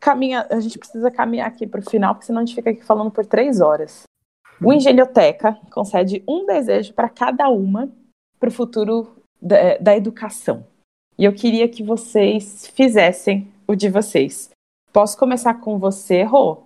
caminha, 0.00 0.46
a 0.50 0.58
gente 0.58 0.78
precisa 0.78 1.10
caminhar 1.10 1.46
aqui 1.46 1.66
para 1.66 1.80
o 1.80 1.88
final, 1.88 2.14
porque 2.14 2.26
senão 2.26 2.40
a 2.40 2.44
gente 2.44 2.56
fica 2.56 2.70
aqui 2.70 2.84
falando 2.84 3.10
por 3.10 3.24
três 3.24 3.60
horas. 3.60 4.02
O 4.64 4.72
Engenhoteca 4.72 5.58
concede 5.72 6.22
um 6.26 6.46
desejo 6.46 6.94
para 6.94 7.08
cada 7.08 7.48
uma 7.48 7.92
para 8.38 8.48
o 8.48 8.52
futuro 8.52 9.24
da, 9.40 9.76
da 9.78 9.96
educação. 9.96 10.64
E 11.18 11.24
eu 11.24 11.34
queria 11.34 11.68
que 11.68 11.82
vocês 11.82 12.68
fizessem 12.68 13.52
o 13.66 13.74
de 13.74 13.88
vocês. 13.88 14.50
Posso 14.92 15.18
começar 15.18 15.54
com 15.54 15.78
você, 15.78 16.22
Rô? 16.22 16.62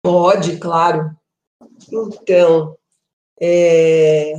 Pode, 0.00 0.58
claro. 0.58 1.16
Então, 1.92 2.76
é... 3.40 4.34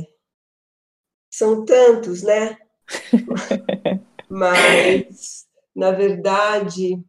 são 1.30 1.64
tantos, 1.64 2.22
né? 2.22 2.58
Mas, 4.28 5.46
na 5.74 5.90
verdade, 5.90 7.02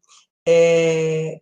é, 0.45 1.41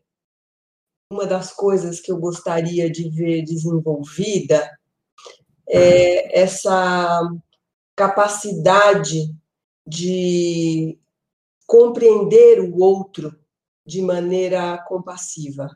uma 1.12 1.26
das 1.26 1.52
coisas 1.52 2.00
que 2.00 2.12
eu 2.12 2.18
gostaria 2.18 2.90
de 2.90 3.10
ver 3.10 3.44
desenvolvida 3.44 4.78
é 5.68 6.40
essa 6.40 7.20
capacidade 7.96 9.36
de 9.86 11.00
compreender 11.66 12.60
o 12.60 12.80
outro 12.80 13.36
de 13.86 14.04
maneira 14.04 14.78
compassiva, 14.88 15.68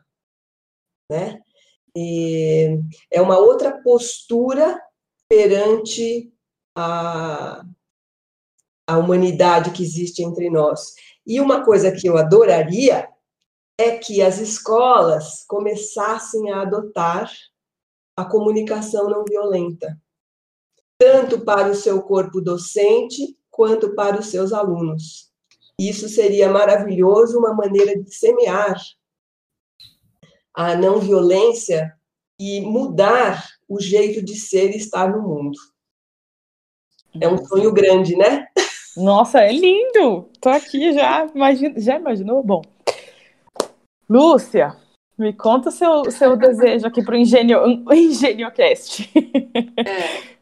né? 1.10 1.40
E 1.96 2.80
é 3.10 3.20
uma 3.20 3.38
outra 3.38 3.82
postura 3.82 4.80
perante 5.28 6.32
a, 6.76 7.64
a 8.86 8.98
humanidade 8.98 9.72
que 9.72 9.82
existe 9.82 10.22
entre 10.22 10.48
nós. 10.48 10.94
E 11.26 11.40
uma 11.40 11.64
coisa 11.64 11.90
que 11.90 12.08
eu 12.08 12.16
adoraria 12.16 13.08
é 13.78 13.96
que 13.98 14.22
as 14.22 14.38
escolas 14.38 15.44
começassem 15.46 16.50
a 16.52 16.62
adotar 16.62 17.30
a 18.16 18.24
comunicação 18.24 19.10
não 19.10 19.24
violenta, 19.24 20.00
tanto 20.98 21.40
para 21.44 21.70
o 21.70 21.74
seu 21.74 22.02
corpo 22.02 22.40
docente 22.40 23.36
quanto 23.50 23.94
para 23.94 24.18
os 24.18 24.26
seus 24.26 24.52
alunos. 24.52 25.30
Isso 25.78 26.08
seria 26.08 26.48
maravilhoso, 26.48 27.38
uma 27.38 27.52
maneira 27.52 28.00
de 28.00 28.14
semear 28.14 28.80
a 30.54 30.76
não 30.76 31.00
violência 31.00 31.92
e 32.38 32.60
mudar 32.60 33.44
o 33.68 33.80
jeito 33.80 34.24
de 34.24 34.36
ser 34.36 34.70
e 34.70 34.76
estar 34.76 35.10
no 35.10 35.22
mundo. 35.22 35.58
É 37.20 37.28
um 37.28 37.44
sonho 37.44 37.72
grande, 37.72 38.16
né? 38.16 38.46
Nossa, 38.96 39.40
é 39.40 39.52
lindo! 39.52 40.30
Tô 40.40 40.48
aqui 40.48 40.92
já, 40.92 41.26
imagino, 41.34 41.80
já 41.80 41.98
imaginou? 41.98 42.42
Bom, 42.44 42.62
Lúcia, 44.08 44.76
me 45.16 45.32
conta 45.32 45.68
o 45.68 45.72
seu, 45.72 46.10
seu 46.10 46.36
desejo 46.36 46.86
aqui 46.86 47.02
para 47.02 47.14
o 47.14 47.18
Engenho, 47.18 47.84
EngenhoCast. 47.90 49.10
É. 49.78 50.34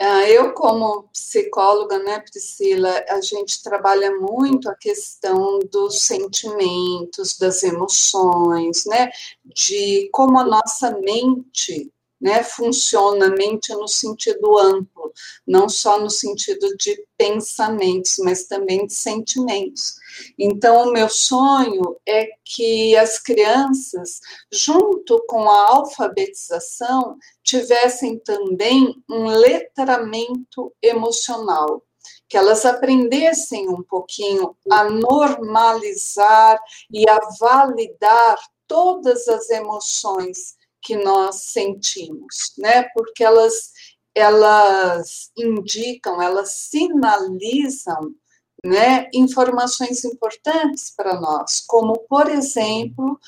Ah, 0.00 0.28
eu, 0.28 0.52
como 0.54 1.04
psicóloga, 1.12 1.98
né, 2.00 2.18
Priscila, 2.18 3.04
a 3.08 3.20
gente 3.20 3.62
trabalha 3.62 4.10
muito 4.18 4.68
a 4.68 4.74
questão 4.74 5.60
dos 5.70 6.02
sentimentos, 6.02 7.38
das 7.38 7.62
emoções, 7.62 8.84
né, 8.86 9.10
de 9.44 10.08
como 10.12 10.38
a 10.40 10.44
nossa 10.44 10.90
mente 10.98 11.92
né, 12.24 12.42
funciona 12.42 13.28
mente 13.28 13.70
no 13.74 13.86
sentido 13.86 14.58
amplo, 14.58 15.12
não 15.46 15.68
só 15.68 16.00
no 16.00 16.08
sentido 16.08 16.74
de 16.78 17.06
pensamentos, 17.18 18.14
mas 18.20 18.44
também 18.44 18.86
de 18.86 18.94
sentimentos. 18.94 19.96
Então, 20.38 20.88
o 20.88 20.92
meu 20.92 21.10
sonho 21.10 21.98
é 22.08 22.26
que 22.42 22.96
as 22.96 23.18
crianças, 23.18 24.20
junto 24.50 25.22
com 25.28 25.50
a 25.50 25.68
alfabetização, 25.72 27.18
tivessem 27.42 28.18
também 28.20 28.94
um 29.06 29.26
letramento 29.26 30.72
emocional, 30.80 31.82
que 32.26 32.38
elas 32.38 32.64
aprendessem 32.64 33.68
um 33.68 33.82
pouquinho 33.82 34.56
a 34.70 34.84
normalizar 34.84 36.58
e 36.90 37.06
a 37.06 37.20
validar 37.38 38.38
todas 38.66 39.28
as 39.28 39.50
emoções 39.50 40.56
que 40.84 40.96
nós 40.96 41.46
sentimos, 41.52 42.52
né? 42.58 42.84
Porque 42.94 43.24
elas 43.24 43.72
elas 44.16 45.32
indicam, 45.36 46.22
elas 46.22 46.52
sinalizam, 46.70 48.14
né, 48.64 49.08
informações 49.12 50.04
importantes 50.04 50.92
para 50.96 51.20
nós, 51.20 51.60
como 51.66 51.98
por 52.08 52.30
exemplo, 52.30 53.18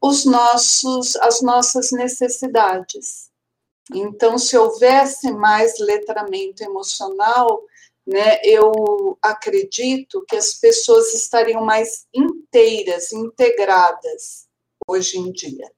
os 0.00 0.24
nossos 0.24 1.16
as 1.16 1.42
nossas 1.42 1.90
necessidades. 1.92 3.28
Então, 3.92 4.38
se 4.38 4.56
houvesse 4.56 5.32
mais 5.32 5.78
letramento 5.78 6.62
emocional, 6.62 7.62
né, 8.06 8.40
eu 8.44 9.18
acredito 9.22 10.24
que 10.28 10.36
as 10.36 10.54
pessoas 10.54 11.14
estariam 11.14 11.64
mais 11.64 12.06
inteiras, 12.14 13.12
integradas 13.12 14.46
hoje 14.88 15.18
em 15.18 15.32
dia. 15.32 15.70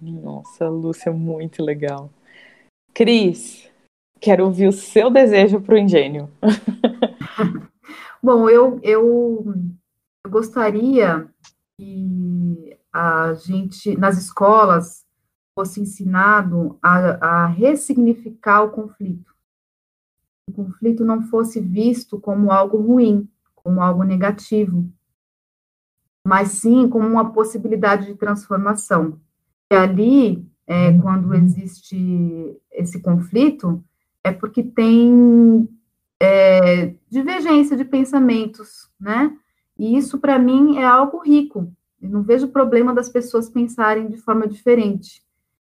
Nossa, 0.00 0.68
Lúcia, 0.68 1.12
muito 1.12 1.62
legal. 1.62 2.10
Cris, 2.94 3.70
quero 4.20 4.46
ouvir 4.46 4.68
o 4.68 4.72
seu 4.72 5.10
desejo 5.10 5.60
para 5.60 5.74
o 5.74 5.78
engenho. 5.78 6.30
Bom, 8.22 8.48
eu, 8.48 8.80
eu, 8.82 9.44
eu 10.24 10.30
gostaria 10.30 11.28
que 11.78 12.78
a 12.92 13.34
gente, 13.34 13.96
nas 13.96 14.18
escolas, 14.18 15.06
fosse 15.54 15.80
ensinado 15.80 16.78
a, 16.82 17.44
a 17.44 17.46
ressignificar 17.46 18.62
o 18.62 18.70
conflito. 18.70 19.34
O 20.48 20.52
conflito 20.52 21.04
não 21.04 21.22
fosse 21.22 21.60
visto 21.60 22.18
como 22.18 22.50
algo 22.50 22.78
ruim, 22.78 23.28
como 23.54 23.82
algo 23.82 24.02
negativo, 24.02 24.90
mas 26.26 26.48
sim 26.48 26.88
como 26.88 27.06
uma 27.06 27.32
possibilidade 27.32 28.06
de 28.06 28.14
transformação. 28.14 29.20
E 29.70 29.76
ali, 29.76 30.44
é, 30.66 30.88
uhum. 30.88 31.00
quando 31.00 31.34
existe 31.34 32.56
esse 32.72 33.00
conflito, 33.00 33.82
é 34.24 34.32
porque 34.32 34.62
tem 34.62 35.68
é, 36.20 36.94
divergência 37.08 37.76
de 37.76 37.84
pensamentos, 37.84 38.90
né? 38.98 39.36
E 39.78 39.96
isso, 39.96 40.18
para 40.18 40.38
mim, 40.38 40.76
é 40.76 40.84
algo 40.84 41.18
rico. 41.18 41.72
Eu 42.02 42.10
não 42.10 42.22
vejo 42.22 42.48
problema 42.48 42.92
das 42.92 43.08
pessoas 43.08 43.48
pensarem 43.48 44.08
de 44.08 44.16
forma 44.16 44.46
diferente. 44.46 45.22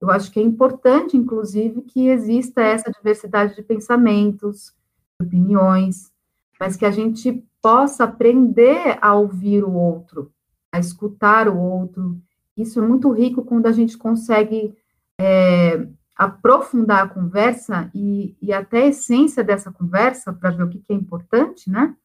Eu 0.01 0.11
acho 0.11 0.31
que 0.31 0.41
é 0.41 0.43
importante, 0.43 1.17
inclusive, 1.17 1.83
que 1.83 2.09
exista 2.09 2.63
essa 2.63 2.91
diversidade 2.91 3.55
de 3.55 3.63
pensamentos, 3.63 4.75
de 5.19 5.27
opiniões, 5.27 6.13
mas 6.59 6.77
que 6.77 6.85
a 6.85 6.91
gente 6.91 7.43
possa 7.63 8.05
aprender 8.05 8.99
a 9.01 9.15
ouvir 9.15 9.65
o 9.65 9.73
outro, 9.73 10.31
a 10.71 10.79
escutar 10.79 11.49
o 11.49 11.57
outro 11.57 12.21
isso 12.57 12.83
é 12.83 12.87
muito 12.87 13.11
rico 13.11 13.45
quando 13.45 13.67
a 13.67 13.73
gente 13.73 13.99
consegue 13.99 14.77
é, 15.21 15.87
aprofundar 16.17 17.05
a 17.05 17.09
conversa 17.09 17.90
e, 17.95 18.37
e 18.40 18.53
até 18.53 18.83
a 18.83 18.87
essência 18.88 19.43
dessa 19.43 19.73
conversa 19.73 20.33
para 20.33 20.51
ver 20.51 20.62
o 20.64 20.69
que, 20.69 20.79
que, 20.79 20.93
é 20.93 20.97
importante, 20.97 21.69
né? 21.69 21.97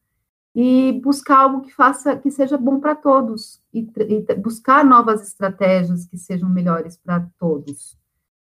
E 0.54 1.00
buscar 1.04 1.38
algo 1.38 1.60
que 1.60 1.72
faça, 1.72 2.16
que 2.16 2.30
seja 2.30 2.58
bom 2.58 2.80
para 2.80 2.96
todos 2.96 3.62
e, 3.72 3.88
e, 4.08 4.34
buscar 4.34 4.84
novas 4.84 5.22
estratégias 5.22 6.06
que 6.06 6.18
sejam 6.18 6.48
melhores 6.48 6.96
para 6.96 7.24
todos. 7.38 7.96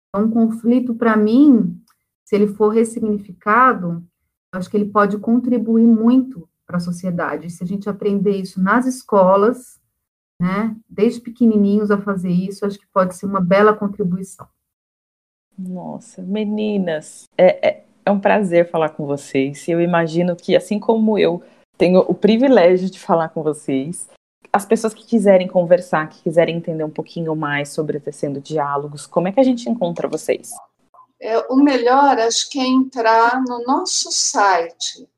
Então, 0.10 0.26
um 0.26 0.30
conflito, 0.30 0.94
para 0.94 1.18
mim, 1.18 1.82
se 2.24 2.36
ele 2.36 2.48
for 2.48 2.70
ressignificado, 2.70 4.06
acho 4.52 4.70
que 4.70 4.78
ele 4.78 4.90
pode 4.90 5.18
contribuir 5.18 5.88
muito 5.88 6.48
para 6.68 6.78
a 6.78 6.82
sociedade. 6.82 7.50
Se 7.50 7.64
a 7.64 7.68
gente 7.68 7.90
aprender 7.90 8.38
isso 8.38 8.62
nas 8.62 8.86
escolas, 8.86 9.80
né? 10.40 10.76
Desde 10.88 11.20
pequenininhos 11.20 11.90
a 11.92 11.98
fazer 11.98 12.30
isso, 12.30 12.66
acho 12.66 12.78
que 12.78 12.88
pode 12.88 13.16
ser 13.16 13.26
uma 13.26 13.42
bela 13.42 13.74
contribuição. 13.74 14.48
Nossa, 15.58 16.22
meninas, 16.22 17.24
é, 17.36 17.68
é, 17.68 17.86
é 18.06 18.12
um 18.12 18.20
prazer 18.20 18.70
falar 18.70 18.90
com 18.90 19.06
vocês. 19.06 19.68
Eu 19.68 19.82
imagino 19.82 20.36
que, 20.36 20.56
assim 20.56 20.80
como 20.80 21.18
eu 21.18 21.44
tenho 21.78 22.00
o 22.02 22.14
privilégio 22.14 22.90
de 22.90 23.00
falar 23.00 23.30
com 23.30 23.42
vocês, 23.42 24.08
as 24.54 24.66
pessoas 24.66 24.94
que 24.94 25.06
quiserem 25.06 25.48
conversar, 25.48 26.08
que 26.10 26.22
quiserem 26.22 26.58
entender 26.58 26.84
um 26.84 26.92
pouquinho 26.92 27.36
mais 27.36 27.70
sobre 27.70 28.00
Tecendo 28.00 28.40
Diálogos, 28.40 29.08
como 29.08 29.28
é 29.28 29.32
que 29.32 29.40
a 29.40 29.44
gente 29.44 29.68
encontra 29.70 30.08
vocês? 30.08 30.52
É, 31.20 31.40
o 31.52 31.56
melhor, 31.56 32.20
acho 32.20 32.50
que 32.52 32.60
é 32.60 32.66
entrar 32.66 33.42
no 33.42 33.64
nosso 33.64 34.12
site. 34.12 35.10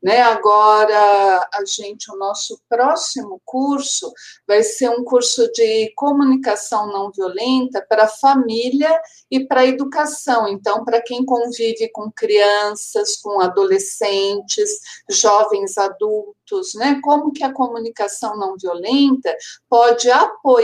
né? 0.01 0.21
Agora 0.23 1.49
a 1.53 1.65
gente, 1.67 2.09
o 2.13 2.17
nosso 2.17 2.61
próximo 2.69 3.41
curso 3.45 4.13
vai 4.47 4.63
ser 4.63 4.89
um 4.91 5.03
curso 5.03 5.51
de 5.51 5.93
comunicação 5.97 6.87
não 6.87 7.11
violenta 7.11 7.85
para 7.89 8.07
família 8.07 8.97
e 9.29 9.45
para 9.45 9.67
educação. 9.67 10.47
Então, 10.47 10.85
para 10.85 11.03
quem 11.03 11.25
convive 11.25 11.91
com 11.91 12.13
crianças, 12.13 13.17
com 13.17 13.41
adolescentes, 13.41 14.71
jovens 15.09 15.77
adultos, 15.77 16.75
né? 16.75 17.01
Como 17.03 17.33
que 17.33 17.43
a 17.43 17.53
comunicação 17.53 18.37
não 18.37 18.57
violenta 18.57 19.37
pode 19.69 20.09
apoiar 20.09 20.60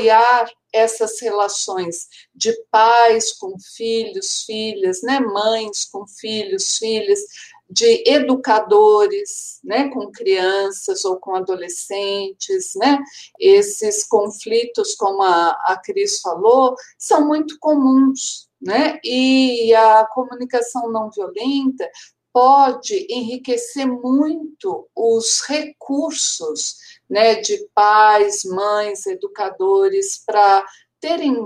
essas 0.73 1.21
relações 1.21 2.09
de 2.35 2.53
pais 2.71 3.33
com 3.33 3.59
filhos, 3.59 4.45
filhas, 4.45 5.03
né, 5.03 5.21
mães 5.21 5.85
com 5.85 6.07
filhos, 6.07 6.77
filhas, 6.79 7.21
de 7.69 8.05
educadores, 8.07 9.59
né, 9.65 9.89
com 9.89 10.11
crianças 10.13 11.05
ou 11.05 11.17
com 11.17 11.35
adolescentes, 11.35 12.73
né, 12.77 12.99
esses 13.41 14.07
conflitos, 14.07 14.95
como 14.95 15.23
a, 15.23 15.51
a 15.67 15.81
Cris 15.83 16.21
falou, 16.21 16.77
são 16.97 17.27
muito 17.27 17.59
comuns, 17.59 18.49
né, 18.61 19.01
e 19.03 19.75
a 19.75 20.07
comunicação 20.07 20.91
não 20.91 21.11
violenta 21.11 21.91
pode 22.33 23.07
enriquecer 23.09 23.87
muito 23.87 24.87
os 24.95 25.41
recursos, 25.41 26.77
né, 27.09 27.37
de 27.37 27.69
pais, 27.75 28.45
mães, 28.45 29.07
educadores 29.07 30.23
para 30.25 30.67
terem 31.01 31.37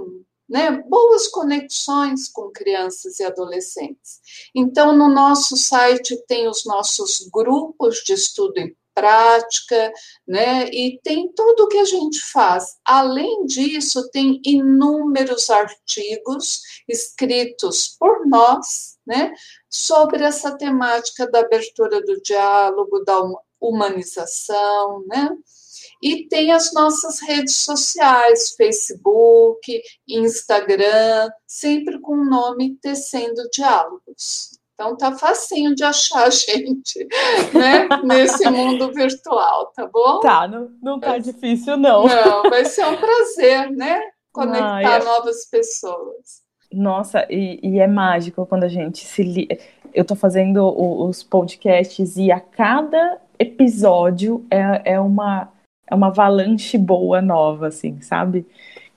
né, 0.48 0.82
boas 0.88 1.28
conexões 1.28 2.28
com 2.28 2.50
crianças 2.50 3.20
e 3.20 3.24
adolescentes. 3.24 4.20
Então, 4.54 4.96
no 4.96 5.08
nosso 5.08 5.56
site 5.56 6.16
tem 6.26 6.48
os 6.48 6.64
nossos 6.64 7.28
grupos 7.32 7.98
de 7.98 8.14
estudo 8.14 8.58
em 8.58 8.74
prática, 8.92 9.92
né, 10.26 10.68
e 10.68 11.00
tem 11.02 11.32
tudo 11.32 11.64
o 11.64 11.68
que 11.68 11.78
a 11.78 11.84
gente 11.84 12.20
faz. 12.20 12.76
Além 12.84 13.46
disso, 13.46 14.10
tem 14.10 14.40
inúmeros 14.44 15.48
artigos 15.48 16.60
escritos 16.88 17.96
por 17.98 18.26
nós, 18.26 18.98
né, 19.06 19.32
sobre 19.70 20.24
essa 20.24 20.56
temática 20.58 21.30
da 21.30 21.40
abertura 21.40 22.04
do 22.04 22.20
diálogo, 22.20 23.04
da 23.04 23.22
humanização, 23.60 25.04
né, 25.06 25.30
e 26.02 26.26
tem 26.28 26.50
as 26.50 26.72
nossas 26.72 27.20
redes 27.20 27.56
sociais, 27.58 28.54
Facebook, 28.56 29.82
Instagram, 30.08 31.30
sempre 31.46 32.00
com 32.00 32.14
o 32.14 32.24
nome 32.24 32.76
Tecendo 32.80 33.42
Diálogos, 33.52 34.58
Então 34.74 34.96
tá 34.96 35.12
facinho 35.12 35.74
de 35.74 35.84
achar 35.84 36.26
a 36.26 36.30
gente, 36.30 37.06
né? 37.52 37.86
Nesse 38.02 38.48
mundo 38.48 38.90
virtual, 38.94 39.66
tá 39.76 39.86
bom? 39.86 40.20
Tá, 40.20 40.48
não, 40.48 40.70
não 40.82 40.98
tá 40.98 41.16
é. 41.16 41.18
difícil, 41.18 41.76
não. 41.76 42.06
Não, 42.06 42.42
vai 42.48 42.64
ser 42.64 42.86
um 42.86 42.96
prazer, 42.96 43.70
né? 43.70 44.00
Conectar 44.32 44.78
ah, 44.78 45.02
é... 45.02 45.04
novas 45.04 45.44
pessoas. 45.50 46.40
Nossa, 46.72 47.26
e, 47.28 47.58
e, 47.62 47.80
é 47.80 47.86
mágico 47.86 48.46
quando 48.46 48.64
a 48.64 48.68
gente 48.68 49.04
se 49.04 49.22
li... 49.22 49.48
Eu 49.92 50.04
tô 50.04 50.14
fazendo 50.14 50.64
os 51.04 51.22
podcasts 51.24 52.16
e 52.16 52.30
a 52.30 52.38
cada 52.38 53.20
episódio 53.40 54.44
é, 54.50 54.92
é 54.92 55.00
uma 55.00 55.48
é 55.86 55.94
uma 55.94 56.06
avalanche 56.06 56.78
boa 56.78 57.20
nova, 57.20 57.66
assim, 57.66 58.00
sabe? 58.00 58.46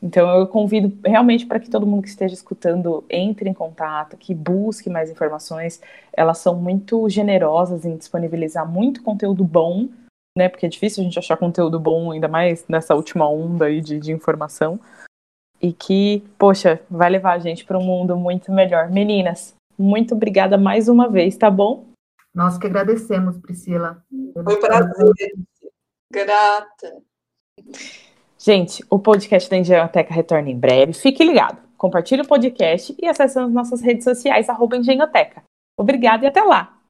Então 0.02 0.30
eu 0.38 0.46
convido 0.46 0.96
realmente 1.04 1.46
para 1.46 1.60
que 1.60 1.70
todo 1.70 1.88
mundo 1.88 2.04
que 2.04 2.10
esteja 2.10 2.36
escutando 2.36 3.04
entre 3.10 3.50
em 3.50 3.54
contato, 3.54 4.16
que 4.16 4.36
busque 4.36 4.90
mais 4.90 5.10
informações. 5.10 5.82
Elas 6.12 6.38
são 6.38 6.56
muito 6.56 7.10
generosas 7.10 7.84
em 7.84 7.98
disponibilizar 7.98 8.70
muito 8.70 9.02
conteúdo 9.02 9.44
bom, 9.44 9.88
né? 10.38 10.50
Porque 10.50 10.68
é 10.68 10.70
difícil 10.70 11.02
a 11.02 11.06
gente 11.06 11.18
achar 11.18 11.38
conteúdo 11.38 11.80
bom, 11.80 12.12
ainda 12.12 12.28
mais 12.28 12.64
nessa 12.68 12.94
última 12.94 13.28
onda 13.28 13.66
aí 13.66 13.82
de, 13.82 13.98
de 13.98 14.12
informação. 14.12 14.80
E 15.60 15.72
que, 15.72 16.22
poxa, 16.38 16.82
vai 16.92 17.10
levar 17.10 17.34
a 17.34 17.40
gente 17.40 17.66
para 17.66 17.80
um 17.80 17.84
mundo 17.84 18.16
muito 18.18 18.52
melhor. 18.52 18.92
Meninas, 18.92 19.56
muito 19.80 20.14
obrigada 20.14 20.58
mais 20.58 20.90
uma 20.90 21.10
vez, 21.10 21.38
tá 21.38 21.50
bom? 21.50 21.86
Nós 22.34 22.58
que 22.58 22.68
agradecemos, 22.68 23.38
Priscila. 23.38 24.04
Foi 24.34 24.56
um 24.56 24.60
prazer. 24.60 25.34
Grata. 26.12 27.02
Gente, 28.38 28.84
o 28.90 29.00
podcast 29.00 29.50
da 29.50 29.58
Engenhoteca 29.58 30.14
retorna 30.14 30.50
em 30.50 30.60
breve. 30.60 30.94
Fique 30.94 31.24
ligado. 31.24 31.62
Compartilhe 31.78 32.22
o 32.22 32.28
podcast 32.28 32.96
e 33.02 33.08
acesse 33.08 33.40
as 33.40 33.52
nossas 33.52 33.82
redes 33.82 34.04
sociais, 34.04 34.50
arroba 34.50 34.78
Engenhoteca. 34.78 35.44
Obrigada 35.78 36.26
e 36.26 36.28
até 36.28 36.42
lá! 36.42 36.83